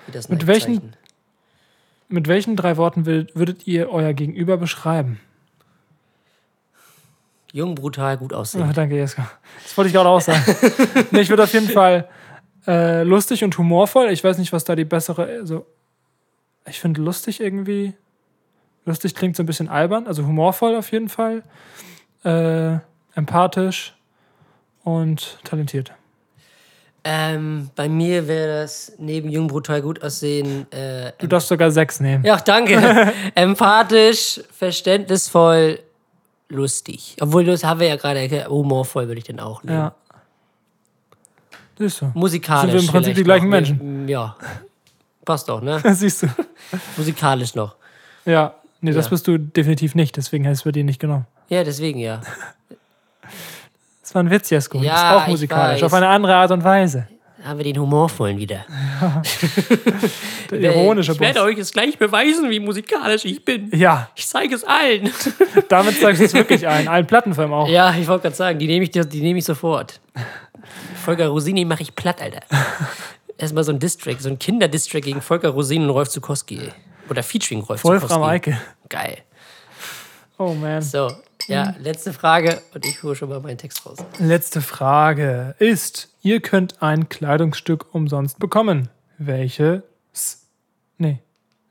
[0.07, 0.95] wie das mit welchen-
[2.09, 5.21] Mit welchen drei Worten will, würdet ihr euer Gegenüber beschreiben?
[7.53, 8.71] Jung, brutal, gut aussehen.
[8.75, 9.31] danke, Jeska.
[9.63, 10.43] Das wollte ich gerade auch sagen.
[11.11, 12.09] nee, ich würde auf jeden Fall
[12.67, 14.09] äh, lustig und humorvoll.
[14.11, 15.25] Ich weiß nicht, was da die bessere.
[15.27, 15.67] Also,
[16.67, 17.95] ich finde lustig irgendwie.
[18.85, 21.43] Lustig klingt so ein bisschen albern, also humorvoll auf jeden Fall.
[22.25, 22.79] Äh,
[23.15, 23.95] empathisch
[24.85, 25.93] und talentiert.
[27.11, 30.71] Ähm, bei mir wäre das neben Jung, brutal, gut aussehen.
[30.71, 32.23] Äh, Du darfst sogar sechs nehmen.
[32.23, 33.13] ja, danke.
[33.35, 35.79] Empathisch, verständnisvoll,
[36.51, 37.17] lustig.
[37.21, 38.47] Obwohl, das haben wir ja gerade.
[38.51, 39.79] Humorvoll würde ich den auch nehmen.
[39.79, 39.95] Ja.
[41.77, 42.11] Das ist so.
[42.13, 42.73] Musikalisch.
[42.73, 43.51] Sind wir im Prinzip die gleichen noch.
[43.53, 44.09] Menschen?
[44.09, 44.37] Ja.
[45.25, 45.81] Passt doch, ne?
[45.83, 46.27] Das siehst du.
[46.99, 47.77] Musikalisch noch.
[48.27, 48.55] Ja.
[48.83, 49.11] Nee, das Ja.
[49.11, 51.27] bist du definitiv nicht, deswegen heißt es bei dir nicht genommen.
[51.49, 52.21] Ja, deswegen ja.
[54.09, 54.79] Das war ein Witz, Jesko.
[54.79, 57.07] Ja, das ist auch musikalisch, auf eine andere Art und Weise.
[57.43, 58.65] Da haben wir den humorvollen wieder.
[60.51, 63.69] Der ironische ich werde euch jetzt gleich beweisen, wie musikalisch ich bin.
[63.77, 65.13] Ja, Ich zeige es allen.
[65.69, 66.89] damit zeigst du es wirklich ein.
[66.89, 67.69] Allen Plattenfilmen auch.
[67.69, 70.01] Ja, ich wollte gerade sagen, die nehme ich, die nehme ich sofort.
[71.05, 72.41] Volker Rosini mache ich platt, Alter.
[73.37, 76.61] Erstmal so ein Distrack, so ein Kinder-Distrack gegen Volker Rosini und Rolf Zukowski.
[76.61, 76.73] ey.
[77.11, 78.31] Oder featuring Rolf Wolfram Zukowski.
[78.31, 78.59] Eike.
[78.89, 79.19] Geil.
[80.39, 80.81] Oh man.
[80.81, 81.13] So,
[81.49, 83.99] Ja, letzte Frage und ich hole schon mal meinen Text raus.
[84.19, 88.91] Letzte Frage ist: Ihr könnt ein Kleidungsstück umsonst bekommen.
[89.17, 89.83] Welches?
[90.99, 91.21] Nee.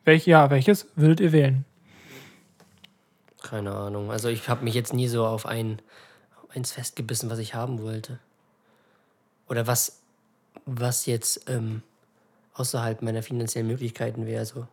[0.03, 1.65] Welch, ja, welches würdet ihr wählen?
[3.43, 4.11] Keine Ahnung.
[4.11, 5.81] Also ich habe mich jetzt nie so auf ein,
[6.41, 8.19] auf eins festgebissen, was ich haben wollte.
[9.47, 9.99] Oder was,
[10.65, 11.83] was jetzt ähm,
[12.53, 14.45] außerhalb meiner finanziellen Möglichkeiten wäre.
[14.45, 14.67] So.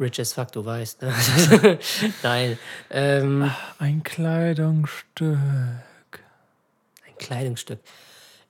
[0.00, 1.02] Rich as fuck, du weißt.
[1.02, 1.12] Ne?
[2.22, 2.58] Nein.
[2.90, 5.36] Ähm, Ein Kleidungsstück.
[5.36, 7.80] ein Kleidungsstück.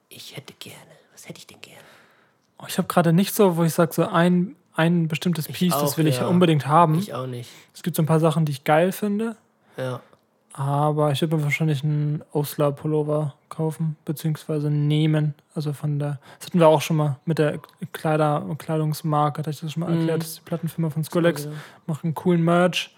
[0.09, 0.77] Ich hätte gerne.
[1.11, 1.79] Was hätte ich denn gerne?
[2.59, 5.93] Oh, ich habe gerade nicht so, wo ich sage, so ein, ein bestimmtes Piece, das
[5.93, 6.27] auch, will ich ja.
[6.27, 6.99] unbedingt haben.
[6.99, 7.49] Ich auch nicht.
[7.73, 9.35] Es gibt so ein paar Sachen, die ich geil finde.
[9.77, 10.01] Ja.
[10.59, 15.33] Aber ich würde mir wahrscheinlich einen Osler-Pullover kaufen, beziehungsweise nehmen.
[15.55, 17.61] Also von der, das hatten wir auch schon mal mit der
[17.93, 20.21] Kleider, Kleidungsmarke, hatte ich das schon mal erklärt.
[20.21, 21.55] Das ist die Plattenfirma von Skrillex, genau.
[21.87, 22.93] macht einen coolen Merch.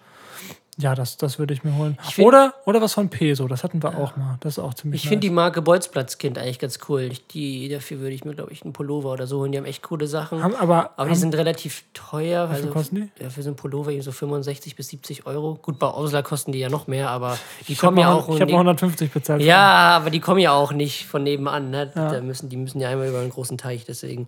[0.77, 1.97] Ja, das, das würde ich mir holen.
[2.01, 4.37] find- oder, oder was von Peso, das hatten wir auch mal.
[4.39, 7.01] Das ist auch ziemlich Ich finde die Marke Bolzplatzkind eigentlich ganz cool.
[7.11, 9.51] Ich, die, dafür würde ich mir, glaube ich, einen Pullover oder so holen.
[9.51, 10.41] Die haben echt coole Sachen.
[10.41, 12.47] haben, aber, aber die haben, sind relativ teuer.
[12.49, 13.23] Also, kosten die?
[13.23, 15.59] Ja, für so einen Pullover irgendwie so 65 bis 70 Euro.
[15.61, 18.29] Gut, bei Ausler kosten die ja noch mehr, aber die ich habe kommen ja auch.
[18.29, 19.41] ich hab mal 150 bezahlt.
[19.41, 21.69] ja, aber die kommen ja auch nicht von nebenan.
[21.69, 21.91] Ne?
[21.93, 24.27] Da müssen, die müssen ja einmal über einen großen Teich, deswegen.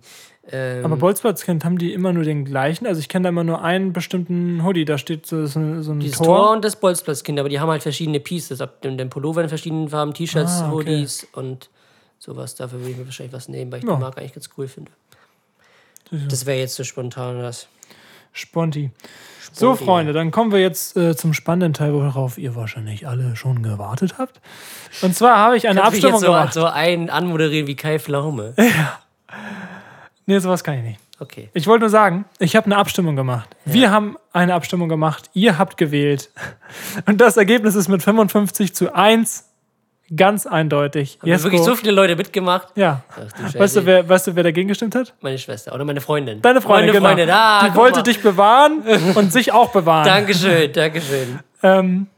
[0.50, 2.86] Ähm, Aber Bolzplatzkind, haben die immer nur den gleichen?
[2.86, 5.94] Also ich kenne da immer nur einen bestimmten Hoodie, da steht so, so, ein- so
[5.94, 6.26] dieses Tor.
[6.26, 8.60] Tor und das Bolzplatzkind, aber die haben halt verschiedene Pieces.
[8.60, 10.74] Ab dem, dem Pullover in verschiedenen Farben, T-Shirts, Ah, okay.
[10.74, 11.70] Hoodies und
[12.18, 12.54] sowas.
[12.56, 13.94] Dafür würde ich mir wahrscheinlich was nehmen, weil ich Ja.
[13.94, 14.90] die Marke eigentlich ganz cool finde.
[16.10, 17.66] Das wäre jetzt so spontan das.
[18.32, 18.90] Sponti.
[19.52, 19.84] So, Sponti.
[19.84, 24.18] Freunde, dann kommen wir jetzt äh, zum spannenden Teil, worauf ihr wahrscheinlich alle schon gewartet
[24.18, 24.40] habt.
[25.02, 26.52] Und zwar habe ich eine Kannst Abstimmung jetzt so, gemacht.
[26.52, 28.54] so einen anmoderieren wie Kai Pflaume.
[30.26, 31.00] Nee, sowas kann ich nicht.
[31.20, 31.48] Okay.
[31.54, 33.48] Ich wollte nur sagen, ich habe eine Abstimmung gemacht.
[33.64, 35.30] Wir haben eine Abstimmung gemacht.
[35.32, 36.30] Ihr habt gewählt.
[37.06, 39.44] Und das Ergebnis ist mit 55 zu 1
[40.16, 41.18] ganz eindeutig.
[41.22, 42.68] Haben wirklich so viele Leute mitgemacht?
[42.74, 43.02] ja.
[43.10, 43.58] Ach, du.
[43.58, 45.14] Weißt du, wer, weißt du, wer dagegen gestimmt hat?
[45.20, 46.42] Meine Schwester oder meine Freundin.
[46.42, 47.08] Deine Freundin, Meine genau.
[47.08, 48.02] Freundin, ah, Die wollte mal.
[48.02, 48.82] dich bewahren
[49.14, 50.04] und sich auch bewahren.
[50.06, 51.38] Dankeschön, Dankeschön.
[51.62, 52.08] Ähm,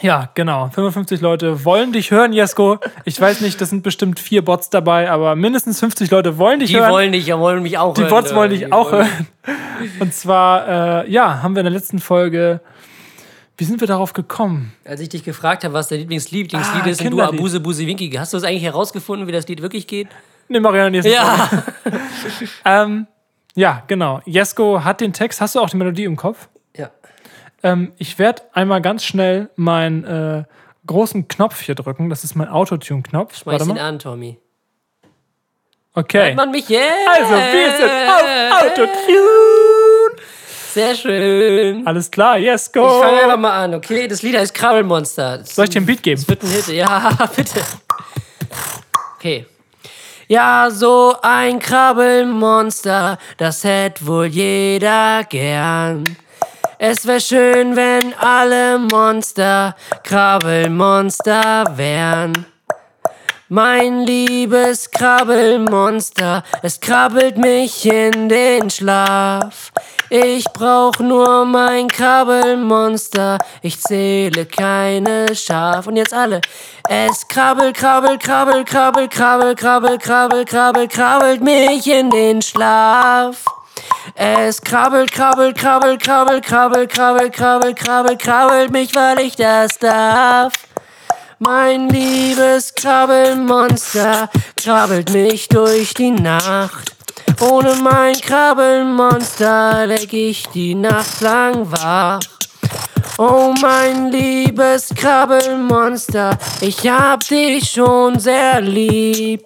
[0.00, 0.68] ja, genau.
[0.70, 2.78] 55 Leute wollen dich hören, Jesko.
[3.04, 6.70] Ich weiß nicht, das sind bestimmt vier Bots dabei, aber mindestens 50 Leute wollen dich
[6.70, 6.90] Die hören.
[6.90, 8.10] wollen dich, ja, wollen mich auch die hören.
[8.10, 8.36] Bots ja.
[8.36, 9.26] wollen dich Die auch wollen- hören.
[10.00, 12.60] Und zwar, äh, ja, haben wir in der letzten Folge.
[13.58, 14.72] Wie sind wir darauf gekommen?
[14.84, 17.38] Als ich dich gefragt habe, was dein Lieblingslied, Ah, ist und du Kinderlied.
[17.38, 20.08] Abuse Busi Winki, hast du das eigentlich herausgefunden, wie das Lied wirklich geht?
[20.48, 21.48] Ne, Marianne, nächste Ja.
[22.64, 23.06] Ähm,
[23.54, 24.20] ja, genau.
[24.24, 25.40] Jesko hat den Text.
[25.40, 26.48] Hast du auch die Melodie im Kopf?
[27.62, 30.44] Ähm, ich werde einmal ganz schnell meinen äh,
[30.86, 32.10] großen Knopf hier drücken.
[32.10, 33.36] Das ist mein Autotune-Knopf.
[33.36, 33.80] Schmeiß Warte ihn mal.
[33.80, 34.38] an, Tommy.
[35.94, 36.34] Okay.
[36.34, 36.80] Man mich, yeah!
[37.14, 40.22] Also, wir sind auf Autotune.
[40.72, 41.86] Sehr schön.
[41.86, 42.80] Alles klar, Jesko.
[42.80, 44.08] Ich fange einfach mal an, okay?
[44.08, 45.38] Das Lied heißt Krabbelmonster.
[45.38, 46.26] Das Soll ich dir einen Beat geben?
[46.26, 46.68] wird ein Hit.
[46.68, 47.60] Ja, bitte.
[49.16, 49.46] Okay.
[50.28, 56.04] Ja, so ein Krabbelmonster, das hätte wohl jeder gern.
[56.84, 62.44] Es wär schön, wenn alle Monster Krabbelmonster wären.
[63.48, 69.70] Mein liebes Krabbelmonster, es krabbelt mich in den Schlaf.
[70.10, 75.86] Ich brauch nur mein Krabbelmonster, ich zähle keine Schaf.
[75.86, 76.40] Und jetzt alle.
[76.88, 83.44] Es krabbelt, krabbelt, krabbelt, krabbelt, krabbelt, krabbelt, krabbelt, krabbelt, krabbelt mich in den Schlaf.
[84.14, 90.52] Es krabbelt, krabbelt, krabbelt, krabbelt, krabbelt, krabbelt, krabbelt, krabbelt, krabbelt mich, weil ich das darf.
[91.38, 96.94] Mein liebes Krabbelmonster krabbelt mich durch die Nacht.
[97.40, 102.20] Ohne mein Krabbelmonster leg ich die Nacht lang wach.
[103.18, 109.42] Oh mein liebes Krabbelmonster, ich hab dich schon sehr lieb.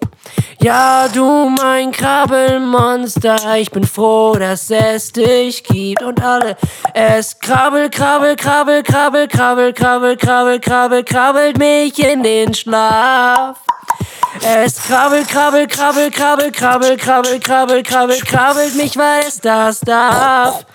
[0.59, 6.01] Ja, du mein Krabbelmonster, ich bin froh, dass es dich gibt.
[6.01, 6.57] Und alle,
[6.95, 13.59] es krabbel, krabbel, krabbel, krabbel, krabbel, krabbel, krabbel, krabbel, krabbelt mich in den Schlaf.
[14.41, 20.65] Es krabbelt, krabbelt, krabbelt, krabbelt, krabbelt, krabbelt, krabbelt, krabbelt, krabbelt mich, weil es das darf.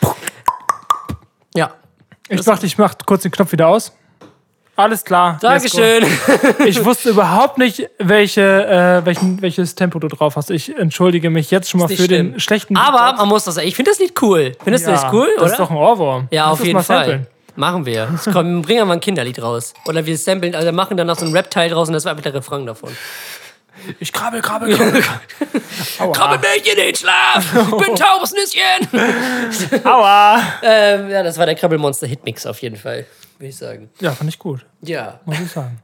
[1.55, 1.73] Ja.
[2.29, 3.92] Ich dachte, ich mach kurz den Knopf wieder aus.
[4.74, 5.38] Alles klar.
[5.40, 6.04] Dankeschön.
[6.66, 10.50] Ich wusste überhaupt nicht, welche, äh, welchen, welches Tempo du drauf hast.
[10.50, 12.40] Ich entschuldige mich jetzt schon mal für nicht den schlimm.
[12.40, 12.76] schlechten.
[12.76, 14.52] Aber man muss das sagen, ich finde das Lied cool.
[14.64, 15.42] Findest du das cool, oder?
[15.42, 16.28] Das ist doch ein Ohrwurm.
[16.30, 16.96] ja, Lass auf jeden Fall.
[17.04, 17.26] samplen.
[17.54, 18.08] Machen wir.
[18.32, 19.74] Kommen, bringen wir mal ein Kinderlied raus.
[19.87, 22.22] Oder wir samplen, also machen dann noch so ein Rap-Teil draus und das war einfach
[22.22, 22.88] der Refrain davon.
[24.00, 25.02] Ich krabbel, krabbel, krabbel.
[26.12, 27.44] Krabbel mich in den Schlaf!
[27.54, 29.85] Ich bin taubes Nüsschen!
[29.85, 30.40] Aua.
[30.62, 33.06] ähm, ja, das war der Krabbelmonster-Hitmix auf jeden Fall.
[33.38, 33.90] würde ich sagen.
[34.00, 35.20] Ja, fand ich gut, Ja.
[35.24, 35.80] muss ich sagen.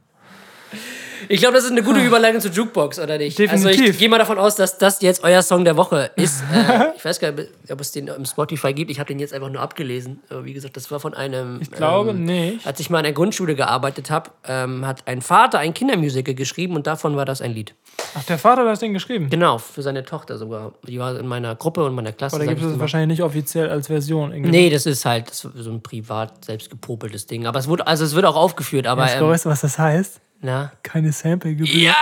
[1.27, 3.39] Ich glaube, das ist eine gute Überleitung zur Jukebox, oder nicht?
[3.39, 3.99] Also ich Definitiv.
[3.99, 6.41] gehe mal davon aus, dass das jetzt euer Song der Woche ist.
[6.53, 8.91] äh, ich weiß gar nicht, ob es den im Spotify gibt.
[8.91, 10.21] Ich habe den jetzt einfach nur abgelesen.
[10.29, 11.59] Aber wie gesagt, das war von einem...
[11.61, 12.65] Ich glaube ähm, nicht.
[12.65, 16.75] Als ich mal in der Grundschule gearbeitet habe, ähm, hat ein Vater ein Kindermusical geschrieben
[16.75, 17.75] und davon war das ein Lied.
[18.15, 19.29] Ach, der Vater hat das Ding geschrieben.
[19.29, 20.73] Genau, für seine Tochter sogar.
[20.87, 22.35] Die war in meiner Gruppe und meiner Klasse.
[22.35, 22.81] Aber da gibt ich es es immer.
[22.81, 24.31] wahrscheinlich nicht offiziell als Version.
[24.31, 24.51] Irgendwie.
[24.51, 27.45] Nee, das ist halt das so ein privat selbst gepopeltes Ding.
[27.45, 30.21] Aber es wurde, also es wird auch aufgeführt, aber Weißt du, ähm, was das heißt?
[30.41, 30.71] Na.
[30.83, 31.67] Keine Sample-Gebühr.
[31.67, 31.95] Ja,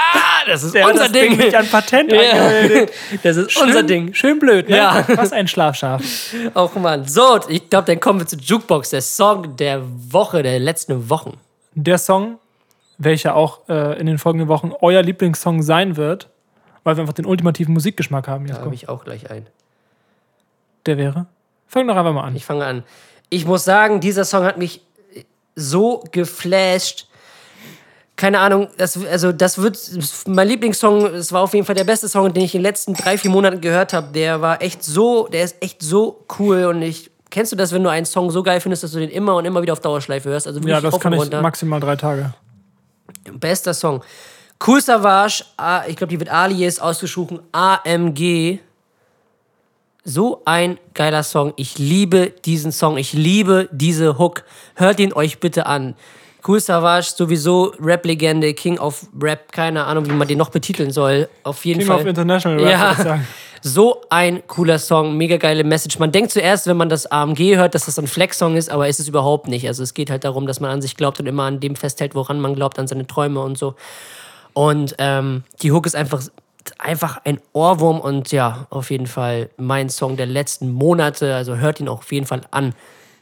[0.45, 1.37] das ist Der hat unser das Ding Ding.
[1.39, 2.19] nicht an Patent Ja.
[2.31, 2.91] angemeldet.
[3.23, 4.13] Das ist Schön- unser Ding.
[4.13, 4.77] Schön blöd, ne?
[4.77, 5.05] Ja.
[5.15, 6.01] Was ein Schlafschaf.
[6.55, 7.05] Oh Mann.
[7.05, 11.37] So, ich glaube, dann kommen wir zur Jukebox, der Song der Woche, der letzten Wochen.
[11.73, 12.37] Der Song,
[12.99, 16.29] welcher auch äh, in den folgenden Wochen euer Lieblingssong sein wird,
[16.83, 18.65] weil wir einfach den ultimativen Musikgeschmack haben, Da Jasko.
[18.65, 19.47] habe ich auch gleich einen.
[20.85, 21.25] Der wäre?
[21.67, 22.35] Fang doch einfach mal an.
[22.35, 22.83] Ich fange an.
[23.29, 24.81] Ich muss sagen, dieser Song hat mich
[25.55, 27.07] so geflasht.
[28.17, 29.79] Keine Ahnung, das, also das wird
[30.25, 31.05] mein Lieblingssong.
[31.13, 33.29] Es war auf jeden Fall der beste Song, den ich in den letzten drei, vier
[33.29, 34.07] Monaten gehört habe.
[34.11, 37.11] Der war echt so, der ist echt so cool und ich.
[37.29, 39.45] Kennst du das, wenn du einen Song so geil findest, dass du den immer und
[39.45, 40.47] immer wieder auf Dauerschleife hörst?
[40.47, 41.41] Also ja, das kann ich runter.
[41.41, 42.33] maximal drei Tage.
[43.33, 44.01] Bester Song.
[44.65, 45.43] Cool Savage,
[45.87, 48.59] ich glaube, die wird Alias ausgesprochen, AMG.
[50.03, 51.53] So ein geiler Song.
[51.57, 52.97] Ich liebe diesen Song.
[52.97, 54.43] Ich liebe diese Hook.
[54.73, 55.95] Hört ihn euch bitte an.
[56.45, 61.27] Cool Savage, sowieso Rap-Legende, King of Rap, keine Ahnung, wie man den noch betiteln soll.
[61.43, 62.01] Auf jeden King Fall.
[62.01, 62.79] of International Rap, Ja.
[62.81, 63.27] würde ich sagen.
[63.63, 65.97] So ein cooler Song, mega geile Message.
[65.99, 68.99] Man denkt zuerst, wenn man das AMG hört, dass das ein Flex-Song ist, aber ist
[68.99, 69.67] es überhaupt nicht.
[69.67, 72.13] Also es geht halt darum, dass man an sich glaubt und immer an dem festhält,
[72.13, 73.75] woran man glaubt, an seine Träume und so.
[74.53, 76.21] Und ähm, die Hook ist einfach,
[76.77, 81.35] einfach ein Ohrwurm und ja, auf jeden Fall mein Song der letzten Monate.
[81.35, 82.73] Also hört ihn auch auf jeden Fall an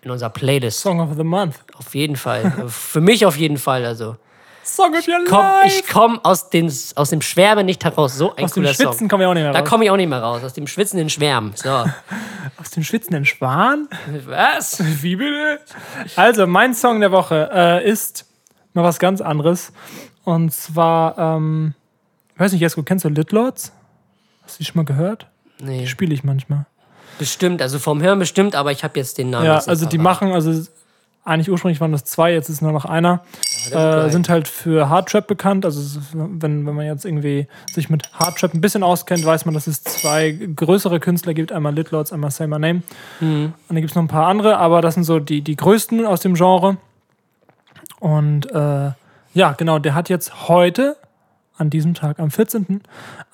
[0.06, 0.80] in unserer Playlist.
[0.80, 1.56] Song of the Month.
[1.78, 2.50] Auf jeden Fall.
[2.70, 3.84] Für mich auf jeden Fall.
[3.86, 4.16] Also
[4.64, 5.68] Song of your komm, life.
[5.80, 8.16] ich komme aus, den- aus dem Schwärmen nicht heraus.
[8.18, 9.08] So ein Aus dem cooler Schwitzen Song.
[9.10, 9.70] kommen wir auch nicht mehr Da raus.
[9.70, 10.44] komme ich auch nicht mehr raus.
[10.44, 11.52] Aus dem schwitzenden Schwärmen.
[11.56, 11.70] So.
[12.58, 13.90] Aus dem schwitzenden Schwan?
[14.26, 14.78] Was?
[15.04, 15.60] Wie bitte?
[16.16, 18.26] Also, mein Song der Woche äh, ist
[18.74, 19.72] mal was ganz anderes.
[20.24, 21.74] Und zwar, ähm,
[22.34, 23.72] ich weiß nicht, Jesko, kennst du Litlords?
[24.44, 25.28] Hast du die schon mal gehört?
[25.60, 25.80] Nee.
[25.82, 26.66] Die spiele ich manchmal.
[27.20, 29.46] Bestimmt, also vom Hören bestimmt, aber ich habe jetzt den Namen.
[29.46, 30.52] Ja, also die machen, also
[31.26, 33.22] eigentlich ursprünglich waren das zwei, jetzt ist nur noch einer.
[33.72, 35.66] Äh, sind halt für Hardtrap bekannt.
[35.66, 39.66] Also wenn, wenn man jetzt irgendwie sich mit Hardtrap ein bisschen auskennt, weiß man, dass
[39.66, 41.52] es zwei größere Künstler gibt.
[41.52, 42.84] Einmal Litlords, einmal Say My Name.
[43.20, 43.46] Mhm.
[43.46, 46.06] Und dann gibt es noch ein paar andere, aber das sind so die, die größten
[46.06, 46.78] aus dem Genre.
[48.00, 48.92] Und äh,
[49.34, 50.96] ja, genau, der hat jetzt heute,
[51.58, 52.82] an diesem Tag, am 14.,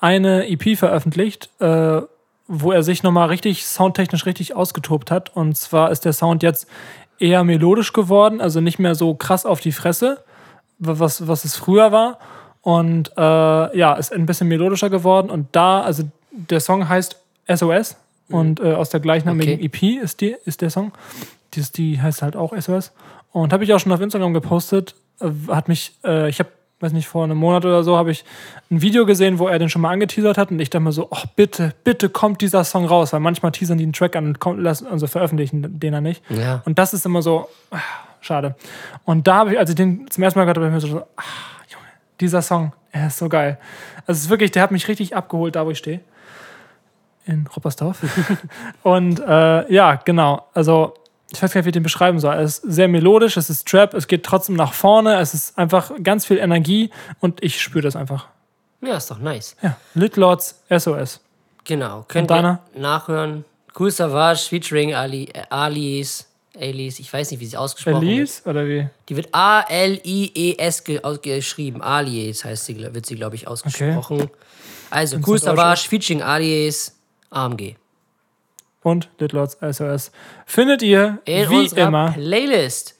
[0.00, 2.00] eine EP veröffentlicht, äh,
[2.54, 5.34] wo er sich nochmal richtig soundtechnisch richtig ausgetobt hat.
[5.34, 6.66] Und zwar ist der Sound jetzt
[7.18, 10.22] eher melodisch geworden, also nicht mehr so krass auf die Fresse,
[10.78, 12.18] was, was es früher war.
[12.60, 15.30] Und äh, ja, ist ein bisschen melodischer geworden.
[15.30, 17.16] Und da, also der Song heißt
[17.48, 17.96] SOS
[18.28, 19.96] und äh, aus der gleichnamigen Okay.
[19.96, 20.92] EP ist, die, ist der Song.
[21.54, 22.92] Die, die heißt halt auch SOS.
[23.32, 24.94] Und habe ich auch schon auf Instagram gepostet.
[25.20, 26.50] Äh, hat mich, äh, ich habe,
[26.82, 28.24] weiß nicht, vor einem Monat oder so, habe ich
[28.70, 30.50] ein Video gesehen, wo er den schon mal angeteasert hat.
[30.50, 33.12] Und ich dachte mir so, ach bitte, bitte kommt dieser Song raus.
[33.12, 36.22] Weil manchmal teasern die einen Track an und kommt, lassen, also veröffentlichen den er nicht.
[36.30, 36.62] Ja.
[36.64, 37.78] Und das ist immer so, ah,
[38.20, 38.56] schade.
[39.04, 40.90] Und da habe ich, als ich den zum ersten Mal gehört habe, habe ich mir
[40.90, 41.22] so, ah,
[41.68, 41.86] Junge,
[42.20, 43.58] dieser Song, er ist so geil.
[44.06, 46.00] Also es ist wirklich, der hat mich richtig abgeholt, da wo ich stehe.
[47.24, 48.02] In Roppersdorf.
[48.82, 50.46] und äh, ja, genau.
[50.54, 50.94] Also
[51.32, 52.34] ich weiß gar nicht, wie ich den beschreiben soll.
[52.34, 55.92] Es ist sehr melodisch, es ist Trap, es geht trotzdem nach vorne, es ist einfach
[56.02, 56.90] ganz viel Energie
[57.20, 58.28] und ich spüre das einfach.
[58.82, 59.56] ja, ist doch nice.
[59.62, 61.20] Ja, Litlords SOS.
[61.64, 62.04] Genau.
[62.08, 63.44] Könnt ihr nachhören.
[63.78, 66.26] Cool Savage featuring Ali, äh, Alice.
[66.54, 68.12] Alice, ich weiß nicht, wie sie ausgesprochen wird.
[68.12, 68.86] Elise oder wie?
[69.08, 71.80] Die wird A-L-I-E-S ge geschrieben.
[71.80, 74.28] Alias heißt sie, wird sie, glaube ich, ausgesprochen.
[74.90, 75.38] Also, Cool?
[75.38, 76.94] Savage featuring Alias
[77.30, 77.76] AMG.
[78.82, 80.10] Und Litlords SOS.
[80.44, 82.12] Findet ihr In wie unserer immer.
[82.12, 82.96] Playlist.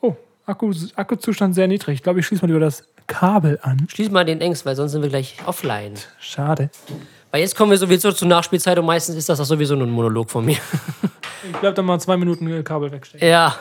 [0.00, 1.94] Oh, Akku, Akkuzustand sehr niedrig.
[1.94, 3.86] Ich glaube, ich schließe mal lieber das Kabel an.
[3.88, 5.94] Schließ mal den Engst, weil sonst sind wir gleich offline.
[6.20, 6.70] Schade.
[7.30, 9.90] Weil jetzt kommen wir sowieso zur Nachspielzeit und meistens ist das auch sowieso nur ein
[9.90, 10.58] Monolog von mir.
[11.48, 13.28] Ich bleib dann mal zwei Minuten Kabel wegstecken.
[13.28, 13.56] Ja.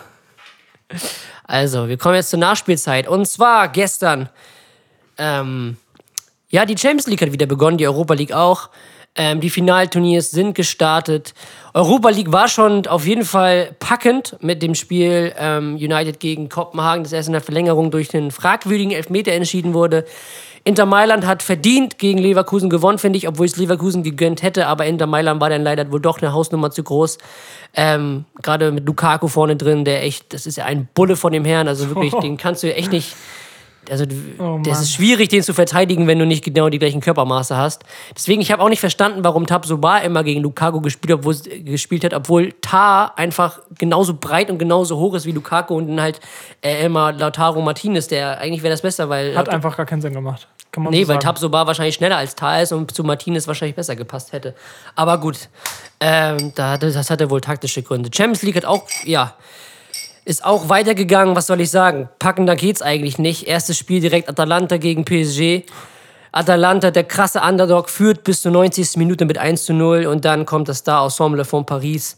[1.44, 3.08] Also, wir kommen jetzt zur Nachspielzeit.
[3.08, 4.30] Und zwar gestern.
[5.20, 5.78] Ähm,
[6.50, 8.70] ja, die Champions League hat wieder begonnen, die Europa League auch.
[9.18, 11.34] Ähm, die Finalturniers sind gestartet.
[11.74, 17.04] Europa League war schon auf jeden Fall packend mit dem Spiel ähm, United gegen Kopenhagen,
[17.04, 20.06] das erst in der Verlängerung durch den fragwürdigen Elfmeter entschieden wurde.
[20.68, 24.66] Inter Mailand hat verdient gegen Leverkusen gewonnen, finde ich, obwohl ich es Leverkusen gegönnt hätte,
[24.66, 27.20] aber Inter Mailand war dann leider wohl doch eine Hausnummer zu groß.
[27.76, 31.46] Ähm, Gerade mit Lukaku vorne drin, der echt, das ist ja ein Bulle von dem
[31.46, 33.16] Herrn, also wirklich, den kannst du echt nicht
[33.90, 34.06] also
[34.38, 37.84] Oh das ist schwierig, den zu verteidigen, wenn du nicht genau die gleichen Körpermaße hast.
[38.16, 42.04] Deswegen, ich habe auch nicht verstanden, warum Tabsoba immer gegen Lukaku gespielt, hat, obwohl, gespielt
[42.04, 46.20] hat, obwohl Tar einfach genauso breit und genauso hoch ist wie Lukaku und dann halt
[46.62, 50.14] äh, immer Lautaro Martinez, der eigentlich wäre das besser, weil Hat einfach gar keinen Sinn
[50.14, 50.48] gemacht.
[50.72, 51.20] Kann man Nee, so weil.
[51.20, 54.56] Tabsoba wahrscheinlich schneller als Tar ist und zu Martinez wahrscheinlich besser gepasst hätte.
[54.96, 55.50] Aber gut,
[56.00, 58.10] ähm, das hatte wohl taktische Gründe.
[58.14, 59.36] Champions League hat auch, ja,
[60.26, 61.36] ist auch weitergegangen.
[61.36, 62.10] Was soll ich sagen?
[62.20, 63.48] Packender geht's eigentlich nicht.
[63.48, 65.64] Erstes Spiel direkt Atalanta gegen PSG.
[66.32, 68.98] Atalanta, der krasse Underdog, führt bis zur 90.
[68.98, 72.18] Minute mit 1 zu 0 und dann kommt das Star-Ensemble von Paris.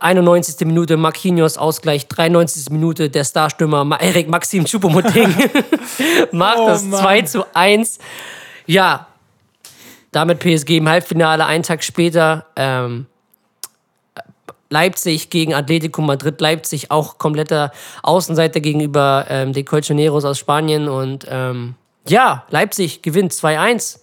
[0.00, 0.66] 91.
[0.66, 2.70] Minute Marquinhos Ausgleich, 93.
[2.70, 5.34] Minute der Starstürmer Erik Maxim Choupo-Moting
[6.32, 7.00] macht Oh das Mann.
[7.00, 7.98] 2 zu 1.
[8.66, 9.08] Ja,
[10.12, 12.46] damit PSG im Halbfinale, einen Tag später.
[12.56, 13.06] Ähm,
[14.74, 16.40] Leipzig gegen Atletico Madrid.
[16.40, 17.70] Leipzig auch kompletter
[18.02, 20.88] Außenseiter gegenüber ähm, den Colchoneros aus Spanien.
[20.88, 21.76] Und ähm,
[22.08, 24.00] ja, Leipzig gewinnt 2-1.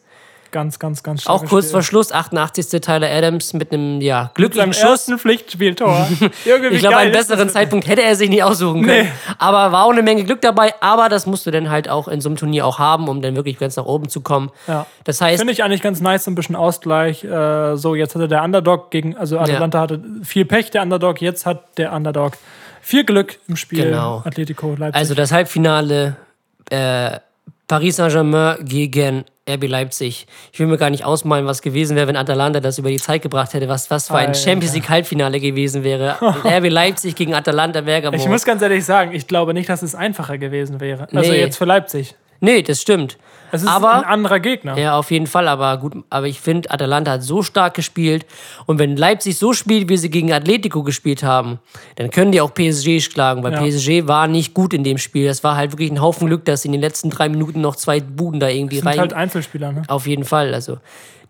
[0.52, 1.72] Ganz, ganz, ganz Auch kurz Spiel.
[1.72, 2.82] vor Schluss, 88.
[2.82, 4.92] Tyler Adams mit einem ja, Mit glücklichen seinem Schuss.
[5.08, 6.08] ersten Pflichtspieltor.
[6.46, 7.50] Irgendwie Ich glaube, einen besseren?
[7.50, 9.04] Zeitpunkt hätte er sich nicht aussuchen können.
[9.06, 9.12] Nee.
[9.38, 10.74] Aber war auch eine Menge Glück dabei.
[10.82, 13.36] Aber das musst du dann halt auch in so einem Turnier auch haben, um dann
[13.36, 14.52] wirklich ganz nach oben zu kommen.
[14.68, 14.86] Ja.
[15.06, 17.24] Das heißt, Finde ich eigentlich ganz nice, so ein bisschen Ausgleich.
[17.24, 21.46] Äh, so, jetzt hatte der Underdog gegen, also Atalanta hatte viel Pech, der Underdog, jetzt
[21.46, 22.34] hat der Underdog
[22.82, 23.86] viel Glück im Spiel.
[23.86, 24.22] Genau.
[24.26, 24.96] Atletico Leipzig.
[24.96, 26.16] also das Halbfinale
[26.70, 27.20] äh,
[27.68, 30.26] Paris Saint-Germain gegen RB Leipzig.
[30.52, 33.22] Ich will mir gar nicht ausmalen, was gewesen wäre, wenn Atalanta das über die Zeit
[33.22, 34.40] gebracht hätte, was, was für ein Alter.
[34.40, 36.18] Champions League Halbfinale gewesen wäre.
[36.46, 38.16] RB Leipzig gegen Atalanta Bergamo.
[38.18, 41.08] ich muss ganz ehrlich sagen, ich glaube nicht, dass es einfacher gewesen wäre.
[41.14, 41.40] Also Nee.
[41.40, 42.16] jetzt für Leipzig.
[42.40, 43.18] nee, das stimmt.
[43.52, 44.78] Es ist Aber- ein anderer Gegner.
[44.78, 48.26] Ja, auf jeden Fall, aber gut, aber ich finde, Atalanta hat so stark gespielt
[48.66, 51.60] und wenn Leipzig so spielt, wie sie gegen Atletico gespielt haben,
[51.96, 53.60] dann können die auch PSG schlagen, weil Ja.
[53.62, 55.28] PSG war nicht gut in dem Spiel.
[55.28, 57.76] Das war halt wirklich ein Haufen Glück, dass sie in den letzten drei Minuten noch
[57.76, 59.00] zwei Buden da irgendwie sind rein.
[59.00, 59.82] halt Einzelspieler, ne?
[59.88, 60.78] auf jeden Fall, also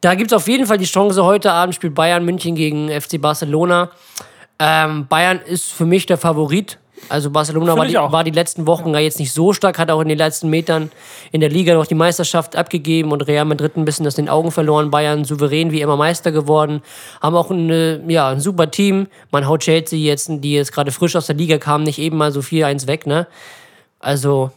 [0.01, 1.23] da gibt es auf jeden Fall die Chance.
[1.23, 3.89] Heute Abend spielt Bayern München gegen FC Barcelona.
[4.60, 6.77] Ähm, Bayern ist für mich der Favorit.
[7.09, 9.91] Also Barcelona war ich die, war die letzten Wochen ja jetzt nicht so stark, hat
[9.91, 10.91] auch in den letzten Metern
[11.31, 14.51] in der Liga noch die Meisterschaft abgegeben und Real Madrid ein bisschen aus den Augen
[14.51, 14.91] verloren.
[14.91, 16.81] Bayern souverän wie immer Meister geworden.
[17.21, 19.07] Haben auch eine, ja, ein super Team.
[19.31, 22.31] Man haut Chelsea jetzt, die jetzt gerade frisch aus der Liga kamen, nicht eben mal
[22.31, 23.27] so 4-1 weg, ne?
[23.99, 24.51] Also,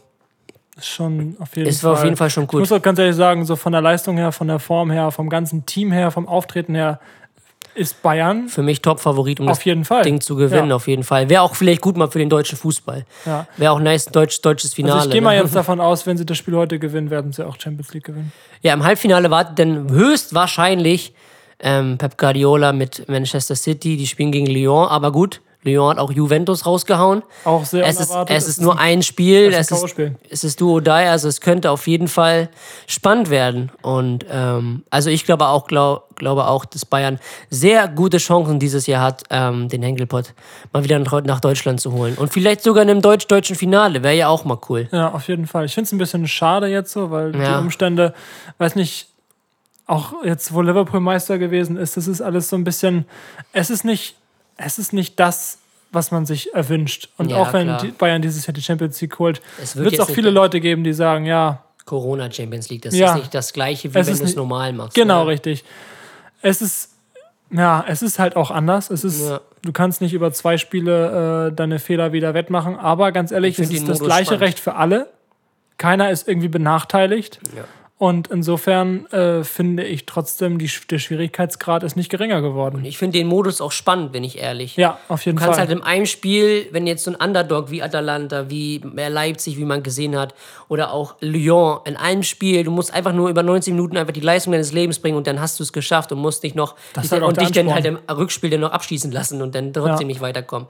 [0.77, 1.91] Ist schon auf jeden Es Fall.
[1.91, 2.59] war auf jeden Fall schon Ich gut.
[2.61, 5.29] muss auch ganz ehrlich sagen, so von der Leistung her, von der Form her, vom
[5.29, 6.99] ganzen Team her, vom Auftreten her,
[7.73, 10.03] ist Bayern für mich Top-Favorit, um auf das jeden Fall.
[10.03, 10.75] Ding zu gewinnen, Ja.
[10.75, 11.29] auf jeden Fall.
[11.29, 13.05] Wäre auch vielleicht gut mal für den deutschen Fußball.
[13.25, 13.47] Ja.
[13.57, 14.95] Wäre auch nice, deutsch, deutsches Finale.
[14.95, 15.41] Also ich gehe mal ne?
[15.43, 18.31] jetzt davon aus, wenn sie das Spiel heute gewinnen, werden sie auch Champions League gewinnen.
[18.61, 21.13] Ja, im Halbfinale wartet dann höchstwahrscheinlich
[21.59, 23.97] ähm, Pep Guardiola mit Manchester City.
[23.97, 25.41] Die spielen gegen Lyon, aber gut.
[25.65, 27.23] Lyon hat auch Juventus rausgehauen.
[27.43, 28.37] Auch sehr Es ist, unerwartet.
[28.37, 29.95] es ist nur ein Spiel, es ist ist,
[30.29, 32.49] es ist do or die, also es könnte auf jeden Fall
[32.87, 33.71] spannend werden.
[33.81, 38.87] Und ähm, also ich glaube auch, glaub, glaube auch, dass Bayern sehr gute Chancen dieses
[38.87, 40.33] Jahr hat, ähm, den Henkelpott
[40.71, 42.15] mal wieder nach nach Deutschland zu holen.
[42.15, 44.87] Und vielleicht sogar in einem deutsch-deutschen Finale, wäre ja auch mal cool.
[44.91, 45.65] Ja, auf jeden Fall.
[45.65, 47.57] Ich finde es ein bisschen schade jetzt so, weil Ja.
[47.57, 48.13] die Umstände,
[48.59, 49.07] weiß nicht,
[49.87, 53.05] auch jetzt, wo Liverpool Meister gewesen ist, das ist alles so ein bisschen,
[53.53, 54.15] es ist nicht,
[54.57, 55.57] es ist nicht das,
[55.91, 57.09] was man sich erwünscht.
[57.17, 57.85] Und Ja, auch wenn klar.
[57.97, 60.93] Bayern dieses Jahr die Champions League holt, Es wird es auch viele Leute geben, die
[60.93, 63.11] sagen, ja, Corona Champions League, das Ja.
[63.13, 64.95] ist nicht das gleiche, wie Es wenn du es normal machst.
[64.95, 65.31] genau ne?
[65.31, 65.63] richtig.
[66.41, 66.89] Es ist,
[67.51, 68.89] ja, es ist halt auch anders.
[68.89, 69.39] Es ist, Ja.
[69.61, 73.69] du kannst nicht über zwei Spiele äh, deine Fehler wieder wettmachen, aber ganz ehrlich, es
[73.69, 74.41] ist das gleiche spannend.
[74.41, 75.07] Recht für alle.
[75.77, 77.39] Keiner ist irgendwie benachteiligt.
[77.55, 77.63] Ja.
[77.97, 82.83] Und insofern äh, finde ich trotzdem, die, der Schwierigkeitsgrad ist nicht geringer geworden.
[82.83, 84.75] Ich finde den Modus auch spannend, bin ich ehrlich.
[84.75, 85.67] Ja, auf jeden Du kannst Fall.
[85.69, 89.63] halt in einem Spiel, wenn jetzt so ein Underdog wie Atalanta, wie mehr Leipzig, wie
[89.63, 90.35] man gesehen hat,
[90.67, 94.19] oder auch Lyon, in einem Spiel, du musst einfach nur über 90 Minuten einfach die
[94.19, 97.09] Leistung deines Lebens bringen und dann hast du es geschafft und musst dich noch dich,
[97.09, 100.13] halt und dich dann halt im Rückspiel dann noch abschießen lassen und dann trotzdem Ja.
[100.15, 100.67] nicht weiterkommen.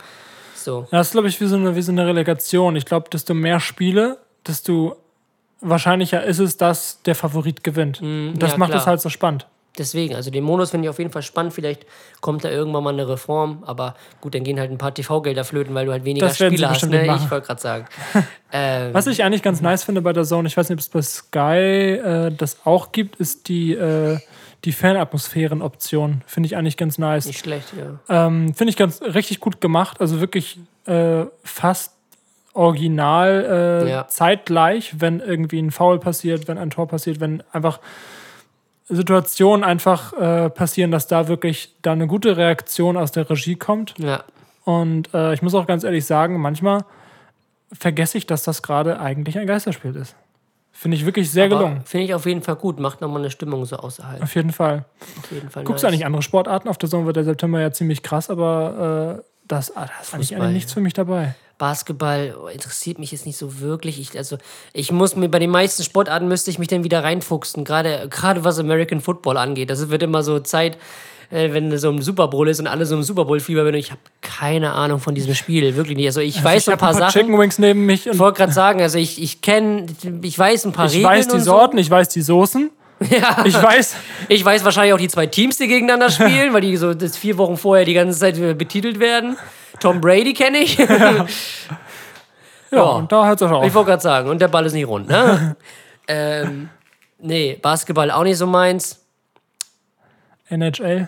[0.55, 0.81] So.
[0.91, 2.75] Ja, das ist, glaube ich, wie so, eine, wie so eine Relegation.
[2.75, 4.95] Ich glaube, desto mehr Spiele, desto
[5.61, 8.01] wahrscheinlicher ist es, dass der Favorit gewinnt.
[8.01, 9.47] Und das ja, macht es halt so spannend.
[9.77, 11.53] Deswegen, also den Modus finde ich auf jeden Fall spannend.
[11.53, 11.85] Vielleicht
[12.21, 15.75] kommt da irgendwann mal eine Reform, aber gut, dann gehen halt ein paar TV-Gelder flöten,
[15.75, 16.85] weil du halt weniger Spieler hast.
[16.87, 17.05] Ne?
[17.05, 17.85] Ich wollte gerade sagen.
[18.53, 20.89] ähm, Was ich eigentlich ganz nice finde bei der Zone, ich weiß nicht, ob es
[20.89, 24.17] bei Sky äh, das auch gibt, ist die, äh,
[24.63, 26.23] die Fanatmosphären-Option.
[26.25, 27.25] Finde ich eigentlich ganz nice.
[27.25, 28.27] Nicht schlecht, ja.
[28.27, 29.99] Ähm, Finde ich ganz richtig gut gemacht.
[29.99, 31.94] Also wirklich äh, fast
[32.55, 34.07] original äh, Ja.
[34.07, 37.79] zeitgleich, wenn irgendwie ein Foul passiert, wenn ein Tor passiert, wenn einfach
[38.87, 43.95] Situationen einfach äh, passieren, dass da wirklich da eine gute Reaktion aus der Regie kommt.
[43.97, 44.23] Ja.
[44.63, 46.85] Und äh, ich muss auch ganz ehrlich sagen, manchmal
[47.71, 50.15] vergesse ich, dass das gerade eigentlich ein Geisterspiel ist.
[50.71, 51.81] Finde ich wirklich sehr gelungen.
[51.85, 52.79] Finde ich auf jeden Fall gut.
[52.79, 54.21] Macht nochmal eine Stimmung so außerhalb.
[54.21, 54.83] Auf jeden Fall.
[55.19, 55.63] Auf jeden Fall.
[55.63, 55.93] Guckst du nice.
[55.93, 56.67] eigentlich andere Sportarten?
[56.67, 60.33] Auf der Sommer wird der September ja ziemlich krass, aber äh, das, ah, das ist
[60.33, 61.35] eigentlich, nichts für mich dabei.
[61.57, 63.99] Basketball oh, interessiert mich jetzt nicht so wirklich.
[63.99, 64.37] Ich, also,
[64.73, 67.63] ich muss mir bei den meisten Sportarten müsste ich mich dann wieder reinfuchsen.
[67.63, 69.69] Gerade, gerade was American Football angeht.
[69.69, 70.77] Das wird immer so Zeit,
[71.31, 73.75] äh, wenn so ein Super Bowl ist und alle so im Super Bowl Fieber bin.
[73.75, 75.75] Ich habe keine Ahnung von diesem Spiel.
[75.75, 76.07] Wirklich nicht.
[76.07, 77.21] Also, ich weiß ich ein paar, ein paar Sachen.
[77.21, 79.85] Chicken Wings neben mich Ich wollte gerade sagen, also ich, ich kenne,
[80.23, 81.09] ich weiß ein paar ich Regeln.
[81.09, 82.69] weiß die Sorten, ich weiß die Soßen.
[83.11, 83.43] Ja.
[83.45, 83.95] Ich weiß,
[84.29, 87.37] Ich weiß wahrscheinlich auch die zwei Teams, die gegeneinander spielen, weil die so das vier
[87.37, 89.37] Wochen vorher die ganze Zeit äh, betitelt werden.
[89.79, 90.77] Tom Brady kenne ich.
[90.77, 91.25] ja,
[92.71, 92.81] Ja.
[92.81, 93.73] und da hört es auch Ich auf.
[93.75, 95.55] wollte gerade sagen, und der Ball ist nicht rund, ne?
[96.07, 96.69] ähm,
[97.19, 99.01] nee, Basketball auch nicht so meins.
[100.49, 101.07] NHL.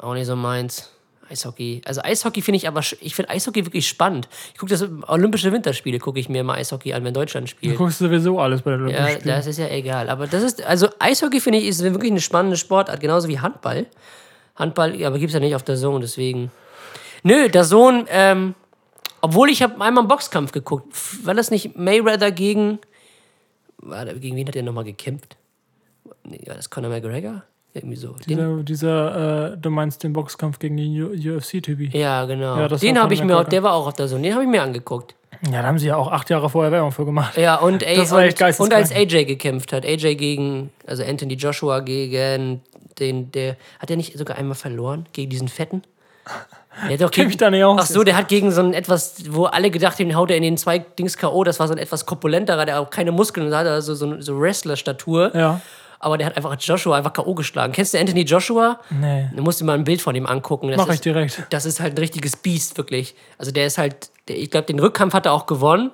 [0.00, 0.90] Auch nicht so meins.
[1.32, 1.80] Eishockey.
[1.84, 4.28] Also Eishockey finde ich aber, ich finde Eishockey wirklich spannend.
[4.52, 7.76] Ich gucke das Olympische Winterspiele, gucke ich mir immer Eishockey an, wenn Deutschland Du spielt.
[7.78, 9.34] guckst sowieso alles bei der Ja, Olympischen Spiele.
[9.34, 10.10] das ist ja egal.
[10.10, 13.86] Aber das ist, also Eishockey finde ich, ist wirklich eine spannende Sportart, genauso wie Handball.
[14.56, 16.50] Handball, ja, aber gibt es ja nicht auf der Zone, deswegen.
[17.22, 18.54] Nö, der Sohn, ähm,
[19.20, 20.92] obwohl ich habe einmal einen Boxkampf geguckt.
[21.24, 22.78] War das nicht Mayweather gegen,
[23.78, 25.36] war der, gegen wen hat er nochmal gekämpft?
[26.24, 27.44] Nee, war das Conor McGregor?
[27.74, 28.12] Irgendwie so.
[28.12, 31.96] Den, Dieser, dieser äh, du meinst den Boxkampf gegen den UFC-Typi.
[31.96, 32.58] ja, genau.
[32.58, 34.50] Ja, den habe ich mir, auch, der war auch auf der Zone, den habe ich
[34.50, 35.14] mir angeguckt.
[35.50, 37.36] Ja, da haben sie ja auch acht Jahre vorher Werbung für gemacht.
[37.36, 38.92] Ja, und, ey, und, und als.
[38.92, 39.84] AJ gekämpft hat.
[39.84, 42.60] AJ gegen, also Anthony Joshua gegen
[43.00, 45.06] den, der, hat er nicht sogar einmal verloren?
[45.12, 45.82] Gegen diesen Fetten?
[46.84, 47.80] Der hat doch Kenn gegen, mich da nicht aus.
[47.82, 50.38] Ach so, der hat gegen so einen etwas, wo alle gedacht haben, den haut er
[50.38, 53.54] in den zwei Dings K.O., das war so ein etwas korpulenterer, der auch keine Muskeln
[53.54, 55.36] hat, also so, so Wrestler-Statur.
[55.36, 55.60] Ja.
[56.04, 57.32] Aber der hat einfach Joshua einfach K.O.
[57.34, 57.72] geschlagen.
[57.72, 58.80] Kennst du Anthony Joshua?
[58.90, 59.30] Nee.
[59.36, 60.66] Du musst dir mal ein Bild von ihm angucken.
[60.68, 61.44] Das Mach ist, ich direkt.
[61.50, 63.14] das ist halt ein richtiges Biest, wirklich.
[63.38, 65.92] Also der ist halt, der, ich glaube, den Rückkampf hat er auch gewonnen.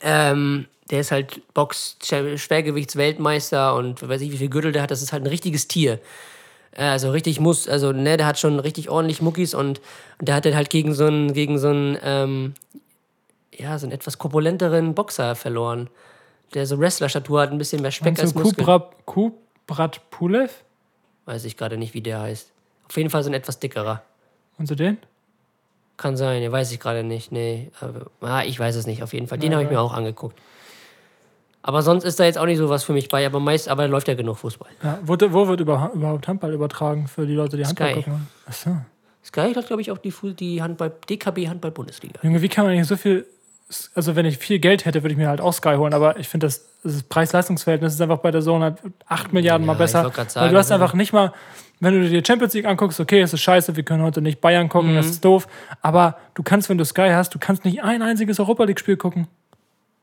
[0.00, 4.90] Ähm, der ist halt Box Schwergewichtsweltmeister und weiß ich wie viel Gürtel der hat.
[4.90, 5.98] Das ist halt ein richtiges Tier.
[6.72, 9.80] Äh, Also richtig muss, also ne, der hat schon richtig ordentlich Muckis und,
[10.18, 12.54] und der hat dann halt gegen so einen, gegen so einen, ähm,
[13.52, 15.90] ja, so einen etwas korpulenteren Boxer verloren.
[16.54, 18.66] Der so Wrestler-Statur hat, ein bisschen mehr Speck als Muskeln.
[18.66, 20.64] Kubra, Kubrat Pulev?
[21.26, 22.50] Weiß ich gerade nicht, wie der heißt.
[22.88, 24.02] Auf jeden Fall so ein etwas dickerer.
[24.58, 24.98] Und du den?
[25.98, 27.32] Kann sein, ja, weiß ich gerade nicht.
[27.32, 29.38] Nee, aber, ah, ich weiß es nicht, auf jeden Fall.
[29.38, 30.38] Den habe ich mir auch angeguckt.
[31.60, 33.86] Aber sonst ist da jetzt auch nicht so was für mich bei, aber meist, aber
[33.88, 34.70] läuft ja genug Fußball.
[34.82, 38.02] Ja, wo, wo wird über, überhaupt Handball übertragen für die Leute, die Handball Sky.
[38.02, 38.28] gucken?
[38.46, 38.76] Achso.
[39.24, 42.20] Sky hat, glaube ich, auch die, die Handball, DKB Handball-Bundesliga.
[42.22, 43.26] Junge, wie kann man eigentlich so viel.
[43.94, 46.26] Also, wenn ich viel Geld hätte, würde ich mir halt auch Sky holen, aber ich
[46.28, 49.78] finde, das, das Preis-Leistungs-Verhältnis ist einfach bei der Zone halt 8 Milliarden mal Ja, ich
[49.92, 50.02] besser.
[50.04, 50.76] grad weil sagen, du hast ja.
[50.76, 51.32] einfach nicht mal,
[51.80, 54.40] wenn du dir die Champions League anguckst, okay, es ist scheiße, wir können heute nicht
[54.40, 54.96] Bayern gucken, Mhm.
[54.96, 55.46] das ist doof.
[55.82, 59.28] Aber du kannst, wenn du Sky hast, du kannst nicht ein einziges Europa League-Spiel gucken.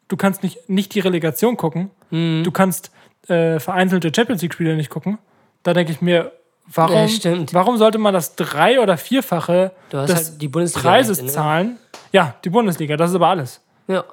[0.09, 1.89] Du kannst nicht, nicht die Relegation gucken.
[2.11, 2.43] Mhm.
[2.43, 2.91] Du kannst
[3.27, 5.17] äh, vereinzelte Champions League-Spiele nicht gucken.
[5.63, 6.31] Da denke ich mir,
[6.67, 10.89] warum, Ja, warum sollte man das drei- oder vierfache des halt die Bundesliga.
[10.89, 11.27] Preises ne?
[11.27, 11.77] zahlen?
[12.11, 13.61] Ja, die Bundesliga, das ist aber alles.
[13.87, 14.03] Ja.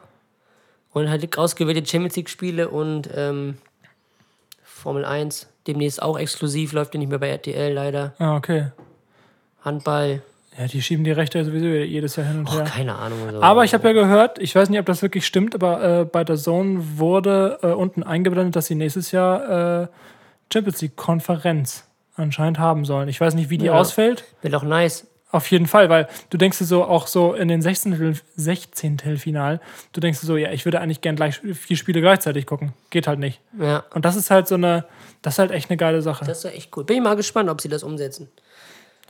[0.93, 3.57] Und halt ausgewählte Champions League-Spiele und ähm,
[4.63, 5.49] Formel 1.
[5.67, 8.15] Demnächst auch exklusiv, läuft ja nicht mehr bei RTL leider.
[8.19, 8.67] Ah, okay.
[9.65, 10.23] Handball.
[10.59, 12.65] Ja, die schieben die Rechte sowieso jedes Jahr hin und Oh, her.
[12.65, 13.19] keine Ahnung.
[13.27, 16.05] Also, Aber ich habe ja gehört, ich weiß nicht, ob das wirklich stimmt, aber äh,
[16.05, 19.89] bei der Zone wurde äh, unten eingeblendet, dass sie nächstes Jahr äh,
[20.53, 21.85] Champions League-Konferenz
[22.23, 23.09] anscheinend haben sollen.
[23.09, 23.73] Ich weiß nicht, wie die Ja.
[23.75, 24.25] ausfällt.
[24.43, 25.07] Wäre doch nice.
[25.31, 28.21] Auf jeden Fall, weil du denkst dir so auch so in den 16.
[28.37, 28.99] 16.
[29.17, 29.61] Final,
[29.93, 32.75] du denkst dir so, ja, ich würde eigentlich gern gleich vier Spiele gleichzeitig gucken.
[32.91, 33.41] Geht halt nicht.
[33.59, 33.85] Ja.
[33.95, 34.85] Und das ist halt so eine,
[35.23, 36.27] das ist halt echt eine geile Sache.
[36.27, 36.85] Das ist ja echt cool.
[36.85, 38.29] Bin ich mal gespannt, ob sie das umsetzen.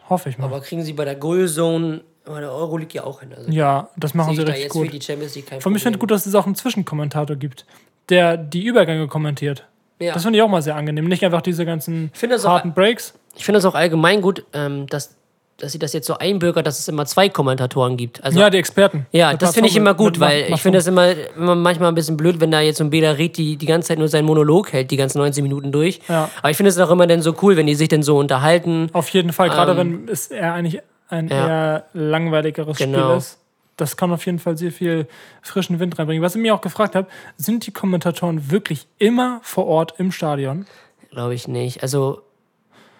[0.09, 0.45] Hoffe ich mal.
[0.47, 3.33] Aber kriegen sie bei der Goal Zone bei der Euroleague ja auch hin.
[3.37, 4.87] Also ja, das machen sie da richtig gut.
[4.87, 7.35] für die Champions League kein Von mir finde ich gut, dass es auch einen Zwischenkommentator
[7.35, 7.67] gibt,
[8.11, 9.67] der die Übergänge kommentiert.
[10.03, 10.15] Ja.
[10.15, 11.07] Das finde ich auch mal sehr angenehm.
[11.07, 13.15] Nicht einfach diese ganzen das auch- harten Breaks.
[13.37, 15.15] Ich finde das auch allgemein gut, ähm, dass,
[15.59, 18.23] dass sie das jetzt so einbürgert, dass es immer zwei Kommentatoren gibt.
[18.25, 19.07] Also, Ja, die Experten.
[19.13, 20.55] Ja, Mit das finde ich immer gut, mit weil Masson.
[20.55, 23.13] ich finde das immer, immer manchmal ein bisschen blöd, wenn da jetzt so ein Beda
[23.13, 26.01] Red die, die ganze Zeit nur seinen Monolog hält, die ganzen 19 Minuten durch.
[26.09, 26.29] Ja.
[26.41, 28.91] Aber ich finde es auch immer dann so cool, wenn die sich dann so unterhalten.
[28.93, 31.47] Auf jeden Fall, gerade Ähm, wenn es eher eigentlich ein ja.
[31.47, 32.99] eher langweiligeres Genau.
[33.09, 33.39] Spiel ist.
[33.77, 35.07] Das kann auf jeden Fall sehr viel
[35.41, 36.23] frischen Wind reinbringen.
[36.23, 40.67] Was ich mir auch gefragt habe, sind die Kommentatoren wirklich immer vor Ort im Stadion?
[41.11, 41.83] Glaube ich nicht.
[41.83, 42.21] Also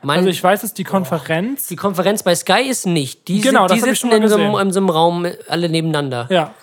[0.03, 1.69] Mein, Also ich weiß, dass die Konferenz.
[1.69, 3.29] die Konferenz bei Sky ist nicht.
[3.29, 5.27] Die, Genau, sind, die das hab ich sitzen in so, einem, in so einem Raum
[5.49, 6.27] alle nebeneinander.
[6.31, 6.55] Ja,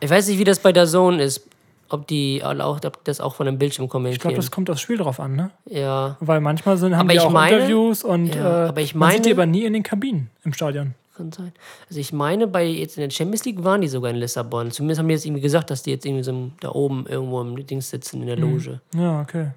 [0.00, 1.46] Ich weiß nicht, wie das bei der Zone ist.
[1.90, 4.34] Ob die auch, ob das auch von einem Bildschirm ich glaube, kommentieren.
[4.34, 5.50] das kommt aufs Spiel drauf an, ne?
[5.66, 8.94] ja, Weil manchmal sind, haben Aber die auch meine- Interviews und Ja, äh, aber ich
[8.94, 10.94] man sieht die meine- aber nie in den Kabinen im Stadion.
[11.22, 11.52] Kann sein.
[11.88, 14.70] Also ich meine, bei jetzt in der Champions League waren die sogar in Lissabon.
[14.70, 17.40] Zumindest haben die jetzt irgendwie gesagt, dass die jetzt irgendwie so im- da oben irgendwo
[17.40, 18.42] im Dings sitzen in der Mhm.
[18.52, 18.80] Loge.
[18.94, 19.50] Ja, okay.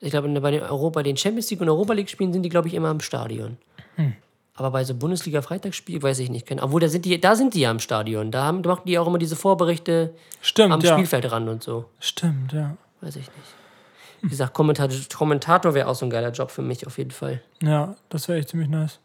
[0.00, 2.68] Ich glaube, bei den, Europa, den Champions League und Europa League Spielen sind die, glaube
[2.68, 3.56] ich, immer im Stadion.
[3.96, 4.14] Hm.
[4.56, 6.50] Aber bei so Bundesliga-Freitagsspielen weiß ich nicht.
[6.62, 8.30] Obwohl, da sind die, da sind die ja im Stadion.
[8.30, 10.92] Da, haben, da machen die auch immer diese Vorberichte Stimmt, am ja.
[10.92, 11.86] Spielfeldrand und so.
[12.00, 12.76] Stimmt, ja.
[13.00, 13.54] Weiß ich nicht.
[14.22, 17.42] Wie gesagt, Kommentator, Kommentator wäre auch so ein geiler Job für mich auf jeden Fall.
[17.62, 18.98] Ja, das wäre echt ziemlich nice.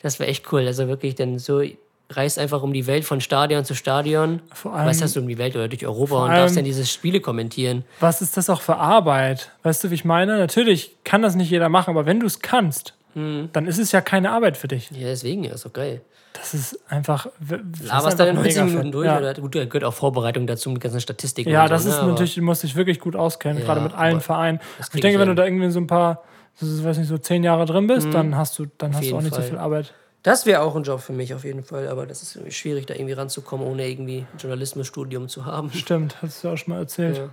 [0.00, 0.66] Das wäre echt cool.
[0.66, 1.62] Also wirklich dann so
[2.10, 4.40] reist einfach um die Welt von Stadion zu Stadion.
[4.54, 6.64] Vor allem- Was heißt du um die Welt oder durch Europa und allem- darfst dann
[6.64, 7.84] diese Spiele kommentieren.
[8.00, 9.50] Was ist das auch für Arbeit?
[9.62, 10.38] Weißt du, wie ich meine?
[10.38, 13.50] Natürlich kann das nicht jeder machen, aber wenn du es kannst, Hm.
[13.52, 14.90] dann ist es ja keine Arbeit für dich.
[14.90, 16.00] Ja, deswegen, ja, ist doch geil.
[16.34, 17.26] Das ist einfach.
[17.40, 19.06] w- Das ist Aber da in einfach 90 mega Minuten durch.
[19.06, 21.50] Ja, Oder, gut, da gehört auch Vorbereitung dazu mit ganzen Statistiken.
[21.50, 22.08] ja das so, ist ne?
[22.08, 24.60] Natürlich, du musst dich wirklich gut auskennen, Ja, gerade mit allen Vereinen.
[24.80, 26.22] Ich denke, ich wenn du da irgendwie so ein paar,
[26.60, 29.16] das ist, weiß nicht, so zehn Jahre drin bist, dann hast du, dann hast du
[29.16, 29.44] auch nicht Fall.
[29.44, 29.94] so viel Arbeit.
[30.22, 32.94] Das wäre auch ein Job für mich auf jeden Fall, aber das ist schwierig, da
[32.94, 35.70] irgendwie ranzukommen, ohne irgendwie ein Journalismusstudium zu haben.
[35.72, 37.30] Stimmt, hast du auch schon mal erzählt.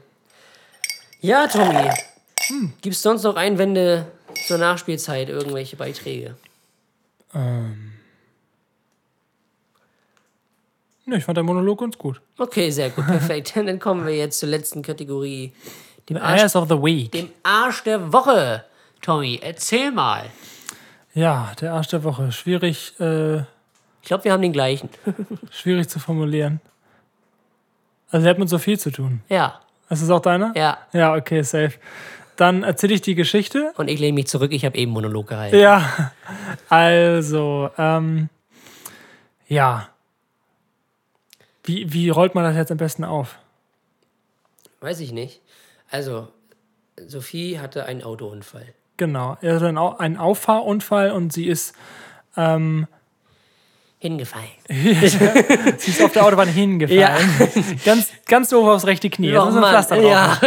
[1.21, 1.89] Ja, ja Tommy.
[2.81, 4.05] Gibt es sonst noch Einwände
[4.47, 6.35] zur Nachspielzeit, irgendwelche Beiträge?
[7.33, 7.73] Ne,
[11.17, 12.21] ich fand der Monolog ganz gut.
[12.37, 13.53] Okay, sehr gut, perfekt.
[13.55, 15.53] Dann kommen wir jetzt zur letzten Kategorie,
[16.09, 17.11] dem Arsch, of the Week.
[17.11, 18.63] dem Arsch der Woche.
[19.01, 20.25] Tommy, erzähl mal.
[21.13, 22.31] Ja, der Arsch der Woche.
[22.31, 24.89] Schwierig, äh, Ich glaube, wir haben den gleichen.
[25.51, 26.59] schwierig zu formulieren.
[28.09, 29.21] Also, der hat mit so viel zu tun.
[29.29, 30.51] Ja, Ist es auch deiner?
[30.55, 30.77] ja.
[30.93, 31.73] Ja, okay, safe.
[32.35, 33.71] Dann erzähle ich die Geschichte.
[33.77, 35.57] Und ich lehne mich zurück, ich habe eben Monolog gehalten.
[35.57, 36.11] Ja,
[36.69, 38.29] also, ähm,
[39.47, 39.87] ja.
[41.63, 43.37] Wie, wie rollt man das jetzt am besten auf?
[44.81, 45.41] Weiß ich nicht.
[45.89, 46.27] Also,
[47.07, 48.73] Sophie hatte einen Autounfall.
[48.97, 51.75] Genau, er hatte einen Au- einen Auffahrunfall und sie ist,
[52.37, 52.87] ähm,
[53.97, 54.45] Hingefallen.
[54.69, 57.27] sie ist auf der Autobahn hingefallen.
[57.85, 59.35] Ganz, ganz doof aufs rechte Knie.
[59.35, 60.37] Oh müssen wir Mann, Pflaster ja.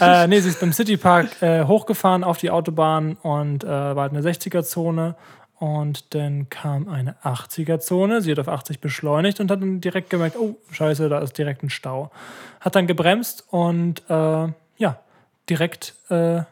[0.24, 4.12] äh, nee, sie ist beim Citypark äh, hochgefahren auf die Autobahn und äh, war halt
[4.12, 5.14] eine 60er-Zone.
[5.60, 8.20] Und dann kam eine 80er-Zone.
[8.20, 11.62] Sie hat auf 80 beschleunigt und hat dann direkt gemerkt, oh, scheiße, da ist direkt
[11.62, 12.10] ein Stau.
[12.60, 14.98] Hat dann gebremst und äh, ja,
[15.48, 16.42] direkt äh,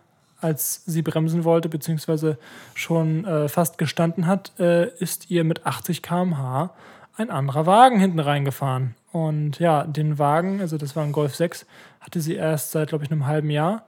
[0.43, 2.37] als sie bremsen wollte, beziehungsweise
[2.75, 6.71] schon äh, fast gestanden hat, äh, ist ihr mit 80 km/h
[7.17, 8.95] ein anderer Wagen hinten reingefahren.
[9.13, 11.67] Und ja, den Wagen, also das war ein Golf 6,
[12.01, 13.85] hatte sie erst seit, glaube ich, einem halben Jahr.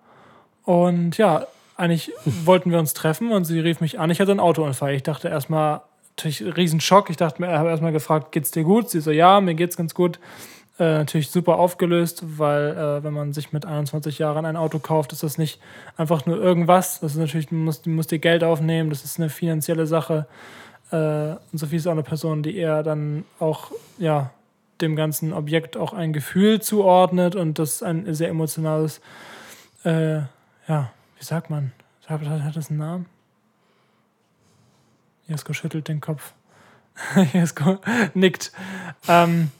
[0.64, 1.46] Und ja,
[1.76, 4.10] eigentlich wollten wir uns treffen und sie rief mich an.
[4.10, 4.94] Ich hatte einen Autounfall.
[4.94, 5.80] Ich dachte erstmal,
[6.16, 7.10] natürlich Riesenschock.
[7.10, 8.90] Ich dachte mir, habe erstmal gefragt, geht's dir gut?
[8.90, 10.18] Sie so, ja, mir geht's ganz gut.
[10.76, 15.12] Äh, natürlich super aufgelöst, weil äh, wenn man sich mit 21 Jahren ein Auto kauft,
[15.12, 15.60] ist das nicht
[15.96, 16.98] einfach nur irgendwas.
[16.98, 20.26] Das ist natürlich, du musst, du musst dir Geld aufnehmen, das ist eine finanzielle Sache.
[20.90, 24.30] Äh, und Sophie ist auch eine Person, die eher dann auch, ja,
[24.80, 29.00] dem ganzen Objekt auch ein Gefühl zuordnet und das ein sehr emotionales,
[29.84, 30.16] äh,
[30.66, 31.70] ja, wie sagt man?
[32.06, 33.06] Hat, hat, hat das einen Namen?
[35.28, 36.32] Jesko schüttelt den Kopf.
[37.32, 37.78] Jesko
[38.14, 38.50] nickt.
[39.06, 39.52] Ähm,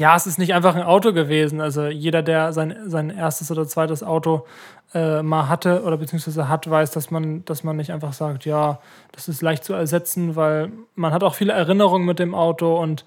[0.00, 1.60] ja, es ist nicht einfach ein Auto gewesen.
[1.60, 4.46] Also jeder, der sein, sein erstes oder zweites Auto
[4.94, 8.78] äh, mal hatte oder beziehungsweise hat, weiß, dass man, dass man nicht einfach sagt, ja,
[9.12, 13.04] das ist leicht zu ersetzen, weil man hat auch viele Erinnerungen mit dem Auto und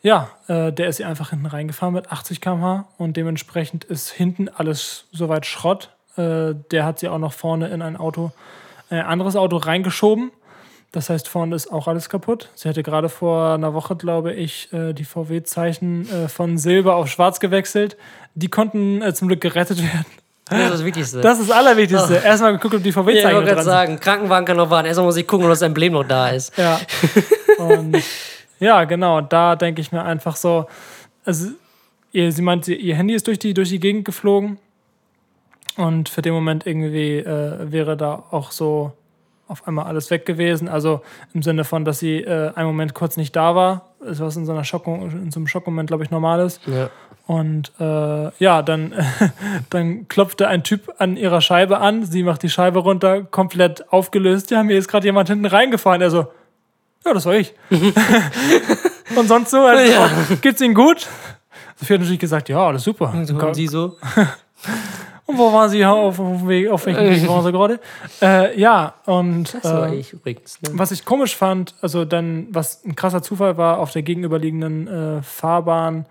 [0.00, 5.04] ja, äh, der ist einfach hinten reingefahren mit 80 km/h und dementsprechend ist hinten alles
[5.12, 5.90] soweit Schrott.
[6.16, 8.32] Äh, der hat sie auch noch vorne in ein Auto,
[8.88, 10.30] ein anderes Auto reingeschoben.
[10.94, 12.50] Das heißt, vorne ist auch alles kaputt.
[12.54, 17.08] Sie hatte gerade vor einer Woche, glaube ich, äh, die VW-Zeichen äh, von Silber auf
[17.08, 17.96] Schwarz gewechselt.
[18.36, 20.06] Die konnten äh, zum Glück gerettet werden.
[20.44, 21.20] Das ist das Wichtigste.
[21.20, 22.14] Das ist das Allerwichtigste.
[22.24, 23.72] Erstmal geguckt, ob die ja, ich VW-Zeichen wollte dran gerade sind.
[23.72, 24.86] sagen, Krankenwagen kann noch warten.
[24.86, 26.56] Erstmal muss ich gucken, ob das Emblem noch da ist.
[26.56, 26.80] Ja.
[27.58, 27.96] Und
[28.60, 30.66] ja, genau, da denke ich mir einfach so,
[31.24, 31.48] also
[32.12, 34.58] ihr, sie meint, ihr Handy ist durch die, durch die Gegend geflogen
[35.76, 38.92] und für den Moment irgendwie äh, wäre da auch so
[39.54, 40.68] auf einmal alles weg gewesen.
[40.68, 41.00] Also
[41.32, 44.46] im Sinne von, dass sie äh, einen Moment kurz nicht da war, ist was in
[44.46, 46.60] so, einer Schock, in so einem Schockmoment, glaube ich, normal ist.
[46.66, 46.90] Ja.
[47.28, 48.92] Und äh, ja, dann,
[49.70, 52.04] dann klopfte ein Typ an ihrer Scheibe an.
[52.04, 54.50] Sie macht die Scheibe runter, komplett aufgelöst.
[54.50, 56.02] Ja, mir ist gerade jemand hinten reingefahren.
[56.02, 56.26] Er so,
[57.06, 57.54] ja, das war ich.
[59.16, 60.10] und sonst so, also, Ja.
[60.42, 61.06] geht's Ihnen gut?
[61.76, 63.12] Sophie hat natürlich gesagt, ja, alles super.
[63.14, 63.96] Und sie so,
[65.26, 67.80] Und wo waren Sie auf, auf, Weg, auf welchem Weg waren Sie gerade?
[68.22, 70.60] Äh, ja, und Das war äh, ich übrigens.
[70.62, 70.70] Ne?
[70.74, 75.22] was ich komisch fand, also dann, was ein krasser Zufall war, auf der gegenüberliegenden äh,
[75.22, 76.06] Fahrbahn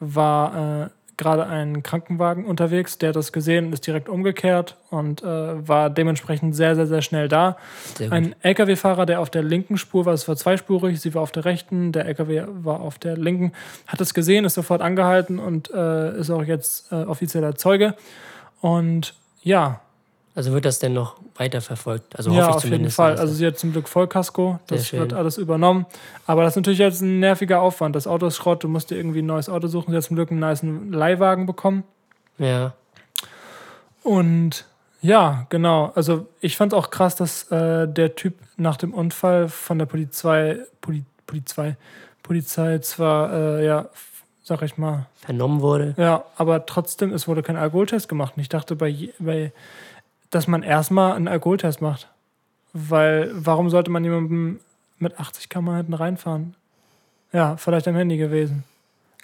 [0.00, 0.88] war äh,
[1.18, 5.90] gerade ein Krankenwagen unterwegs, der hat das gesehen und ist direkt umgekehrt und äh, war
[5.90, 7.56] dementsprechend sehr, sehr, sehr schnell da.
[7.96, 8.12] Sehr.
[8.12, 11.44] Ein LKW-Fahrer, der auf der linken Spur war, es war zweispurig, sie war auf der
[11.44, 13.52] rechten, der LKW war auf der linken,
[13.88, 17.94] hat es gesehen, ist sofort angehalten und äh, ist auch jetzt äh, offizieller Zeuge.
[18.60, 19.80] Und ja,
[20.34, 22.16] Also wird das denn noch weiter verfolgt?
[22.16, 22.96] Also ja, hoffe ich auf jeden zumindest.
[22.96, 23.12] Fall.
[23.12, 24.58] dass Also sie hat zum Glück Vollkasko.
[24.66, 25.86] Das wird alles übernommen.
[26.26, 27.94] Aber das ist natürlich jetzt ein nerviger Aufwand.
[27.96, 29.90] Das Auto ist Schrott, du musst dir irgendwie ein neues Auto suchen.
[29.90, 31.84] Sie hat zum Glück einen nice Leihwagen bekommen.
[32.38, 32.72] ja.
[34.02, 34.64] Und
[35.00, 35.92] ja, genau.
[35.94, 40.58] Also ich fand auch krass, dass äh, der Typ nach dem Unfall von der Polizei,
[40.80, 41.76] Poli, Polizei,
[42.22, 43.86] Polizei zwar, äh, ja,
[44.48, 45.94] sag ich mal, vernommen wurde.
[45.98, 48.32] ja, aber trotzdem, es wurde kein Alkoholtest gemacht.
[48.36, 49.52] Und ich dachte, bei, je- bei
[50.30, 52.08] dass man erstmal einen Alkoholtest macht.
[52.74, 54.60] Weil, warum sollte man jemandem
[54.98, 56.54] mit 80 km hinten reinfahren?
[57.32, 58.64] Ja, vielleicht am Handy gewesen.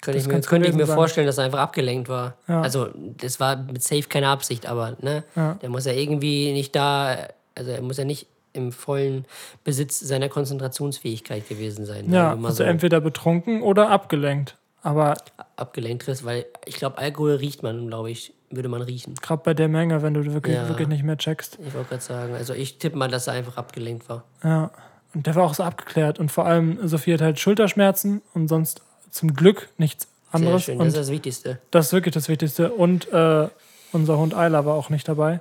[0.01, 0.95] Könnte Das ich mir, könnte ich mir sein.
[0.95, 2.33] vorstellen, dass er einfach abgelenkt war.
[2.47, 2.61] Ja.
[2.61, 5.55] Also, das war mit Safe keine Absicht, aber ne, Ja.
[5.61, 7.17] der muss ja irgendwie nicht da,
[7.55, 9.25] also er muss ja nicht im vollen
[9.63, 12.11] Besitz seiner Konzentrationsfähigkeit gewesen sein.
[12.11, 14.55] Ja, wenn man also so entweder betrunken oder abgelenkt.
[14.85, 15.15] Aber
[15.55, 19.15] abgelenkt ist, weil ich glaube, Alkohol riecht man, glaube ich, würde man riechen.
[19.15, 20.69] gerade bei der Menge, wenn du wirklich, Ja.
[20.69, 21.57] wirklich nicht mehr checkst.
[21.65, 24.23] Ich wollte gerade sagen, also ich tippe mal, dass er einfach abgelenkt war.
[24.43, 24.69] Ja.
[25.15, 26.19] Und der war auch so abgeklärt.
[26.19, 30.63] Und vor allem, Sophie hat halt Schulterschmerzen und sonst zum Glück nichts Sehr anderes.
[30.65, 31.59] schön, und das ist das Wichtigste.
[31.71, 32.71] Das ist wirklich das Wichtigste.
[32.71, 33.47] Und äh,
[33.91, 35.39] unser Hund Ayla war auch nicht dabei.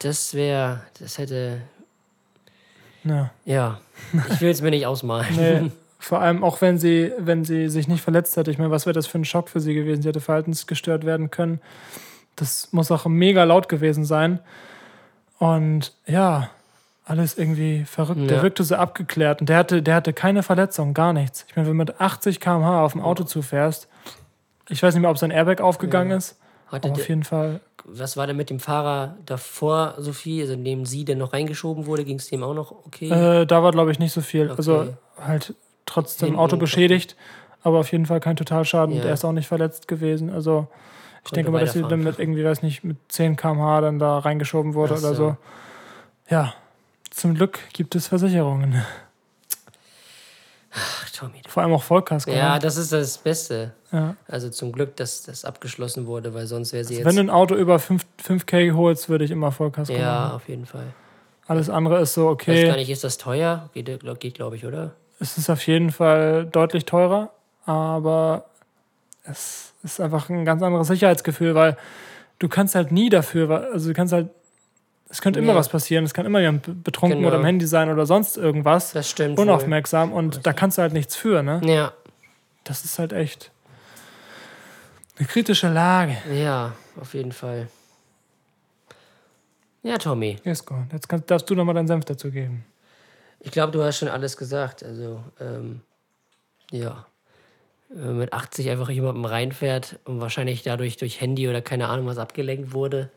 [0.00, 1.60] Das wäre, das hätte,
[3.04, 3.30] Ja.
[3.44, 3.80] ja,
[4.32, 5.36] ich will es mir nicht ausmalen.
[5.36, 5.70] Nee,
[6.04, 8.50] vor allem auch wenn sie, wenn sie sich nicht verletzt hätte.
[8.50, 10.02] Ich meine, was wäre das für ein Schock für sie gewesen?
[10.02, 11.60] Sie hätte verhaltensgestört werden können.
[12.36, 14.40] Das muss auch mega laut gewesen sein.
[15.38, 16.50] Und ja,
[17.04, 18.30] alles irgendwie verrückt.
[18.30, 18.42] Der Ja.
[18.42, 21.44] wirkte so abgeklärt und der hatte, der hatte keine Verletzung, gar nichts.
[21.48, 23.88] Ich meine, wenn du mit 80 km/h auf dem Auto zufährst,
[24.68, 26.38] ich weiß nicht mehr, ob sein Airbag aufgegangen ist,
[26.68, 30.40] Hatte der, auf jeden Fall was war denn mit dem Fahrer davor, Sophie?
[30.40, 33.10] Also, indem sie denn noch reingeschoben wurde, ging es dem auch noch okay?
[33.10, 34.46] Äh, da war, glaube ich, nicht so viel.
[34.46, 34.54] Okay.
[34.56, 34.86] Also
[35.20, 35.54] halt
[35.86, 37.16] trotzdem Hinten Auto beschädigt,
[37.62, 38.94] aber auf jeden Fall kein Totalschaden.
[38.96, 39.02] Ja.
[39.02, 40.30] Der ist auch nicht verletzt gewesen.
[40.30, 40.66] Also
[41.18, 43.98] ich Konnte denke mal, dass sie dann mit irgendwie, weiß nicht, mit 10 km/h dann
[43.98, 45.28] da reingeschoben wurde Ach oder so.
[45.30, 45.36] so.
[46.28, 46.54] Ja,
[47.10, 48.82] zum Glück gibt es Versicherungen.
[50.76, 51.40] Ach, Tommy.
[51.46, 52.32] Vor allem auch Vollkasko.
[52.32, 52.58] Ja, ne?
[52.60, 53.72] das ist das Beste.
[53.92, 54.16] ja.
[54.26, 57.30] Also zum Glück, dass das abgeschlossen wurde, weil sonst wäre sie Also Wenn du jetzt.
[57.30, 60.34] ein Auto über 5, 5K holst, würde ich immer Vollkasko Ja, machen.
[60.36, 60.86] auf jeden Fall.
[61.46, 63.68] Alles andere ist so, Weiß gar okay, nicht, ist das teuer?
[63.72, 63.86] Geht,
[64.18, 64.92] geht glaube ich, oder?
[65.24, 67.30] Es ist auf jeden Fall deutlich teurer,
[67.64, 68.44] aber
[69.24, 71.76] es ist einfach ein ganz anderes Sicherheitsgefühl, weil
[72.38, 74.28] du kannst halt nie dafür, also du kannst halt,
[75.08, 75.58] es könnte immer Ja.
[75.58, 77.28] was passieren, es kann immer jemand be- betrunken Genau.
[77.28, 79.38] oder am Handy sein oder sonst irgendwas, Das stimmt.
[79.38, 79.44] wohl.
[79.44, 81.60] unaufmerksam und da kannst du halt nichts für, ne?
[81.64, 81.92] Ja,
[82.64, 83.50] Das ist halt echt
[85.18, 86.16] eine kritische Lage.
[86.32, 87.68] ja, auf jeden Fall.
[89.82, 90.38] Ja, Tommy.
[90.44, 92.64] Jesko, jetzt kannst, darfst du nochmal deinen Senf dazu geben.
[93.44, 94.82] Ich glaube, du hast schon alles gesagt.
[94.82, 95.82] Also, ähm,
[96.70, 97.06] ja.
[97.90, 102.06] Wenn man mit 80 einfach jemandem reinfährt und wahrscheinlich dadurch durch Handy oder keine Ahnung
[102.06, 103.10] was abgelenkt wurde,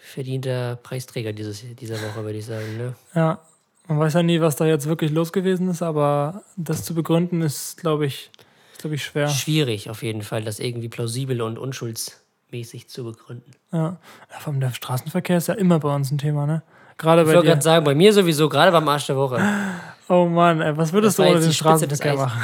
[0.00, 2.76] verdienter Preisträger dieses, dieser Woche, würde ich sagen.
[2.76, 2.94] Ne?
[3.14, 3.40] Ja,
[3.86, 7.42] man weiß ja nie, was da jetzt wirklich los gewesen ist, aber das zu begründen
[7.42, 8.30] ist, glaube ich,
[8.72, 9.28] ist, glaube ich, schwer.
[9.28, 13.52] Schwierig auf jeden Fall, das irgendwie plausibel und unschuldsmäßig zu begründen.
[13.70, 13.98] Ja.
[14.30, 16.62] ja, vor allem der Straßenverkehr ist ja immer bei uns ein Thema, ne?
[16.98, 17.52] Gerade Ich bei wollte dir.
[17.52, 19.40] gerade sagen, bei mir sowieso, gerade beim Arsch der Woche.
[20.08, 22.40] Oh Mann, ey, was würdest du ohne den Straßenverkehr machen?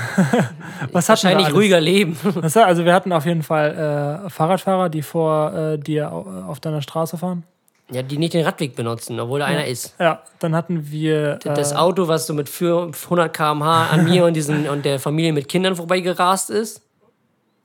[0.93, 2.17] was Wahrscheinlich ruhiger leben.
[2.23, 6.61] War, also wir hatten auf jeden Fall äh, Fahrradfahrer, die vor äh, dir au- auf
[6.61, 7.43] deiner Straße fahren.
[7.91, 9.95] Ja, die nicht den Radweg benutzen, obwohl da einer ist.
[9.99, 14.35] Ja, dann hatten wir äh, Das Auto, was so mit 100 km/h an mir und,
[14.35, 16.81] diesen, und der Familie mit Kindern vorbeigerast ist.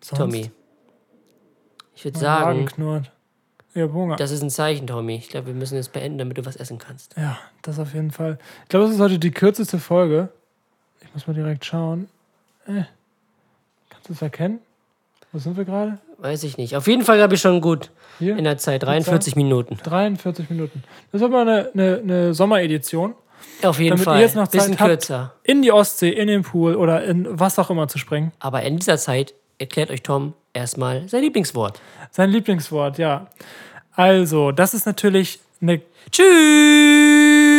[0.02, 0.52] sonst Tommy.
[1.96, 3.12] Ich würde mein Magen sagen, knurrt.
[3.74, 4.15] Ich hab Hunger.
[4.15, 5.15] das ist ein Zeichen, Tommy.
[5.15, 7.15] Ich glaube, wir müssen jetzt beenden, damit du was essen kannst.
[7.17, 8.39] Ja, das auf jeden Fall.
[8.63, 10.30] Ich glaube, das ist heute die kürzeste Folge.
[11.01, 12.09] Ich muss mal direkt schauen.
[12.65, 12.84] Äh,
[13.89, 14.59] kannst du es erkennen?
[15.32, 15.99] Wo sind wir gerade?
[16.17, 16.76] Weiß ich nicht.
[16.76, 18.36] Auf jeden Fall habe ich schon gut Hier?
[18.38, 18.84] in der Zeit.
[18.84, 19.78] 43 Minuten.
[19.84, 20.84] 43 Minuten.
[21.11, 23.13] Das ist aber eine, eine, eine Sommeredition.
[23.61, 24.22] Auf jeden Damit ihr Fall.
[24.22, 24.89] jetzt noch Bisschen Zeit habt.
[24.89, 25.34] kürzer.
[25.43, 28.32] In die Ostsee, in den Pool oder in was auch immer zu springen.
[28.39, 31.80] Aber in dieser Zeit erklärt euch Tom erstmal sein Lieblingswort.
[32.12, 33.28] Sein Lieblingswort, ja.
[33.91, 35.82] Also, das ist natürlich eine
[36.12, 37.59] Tschüss!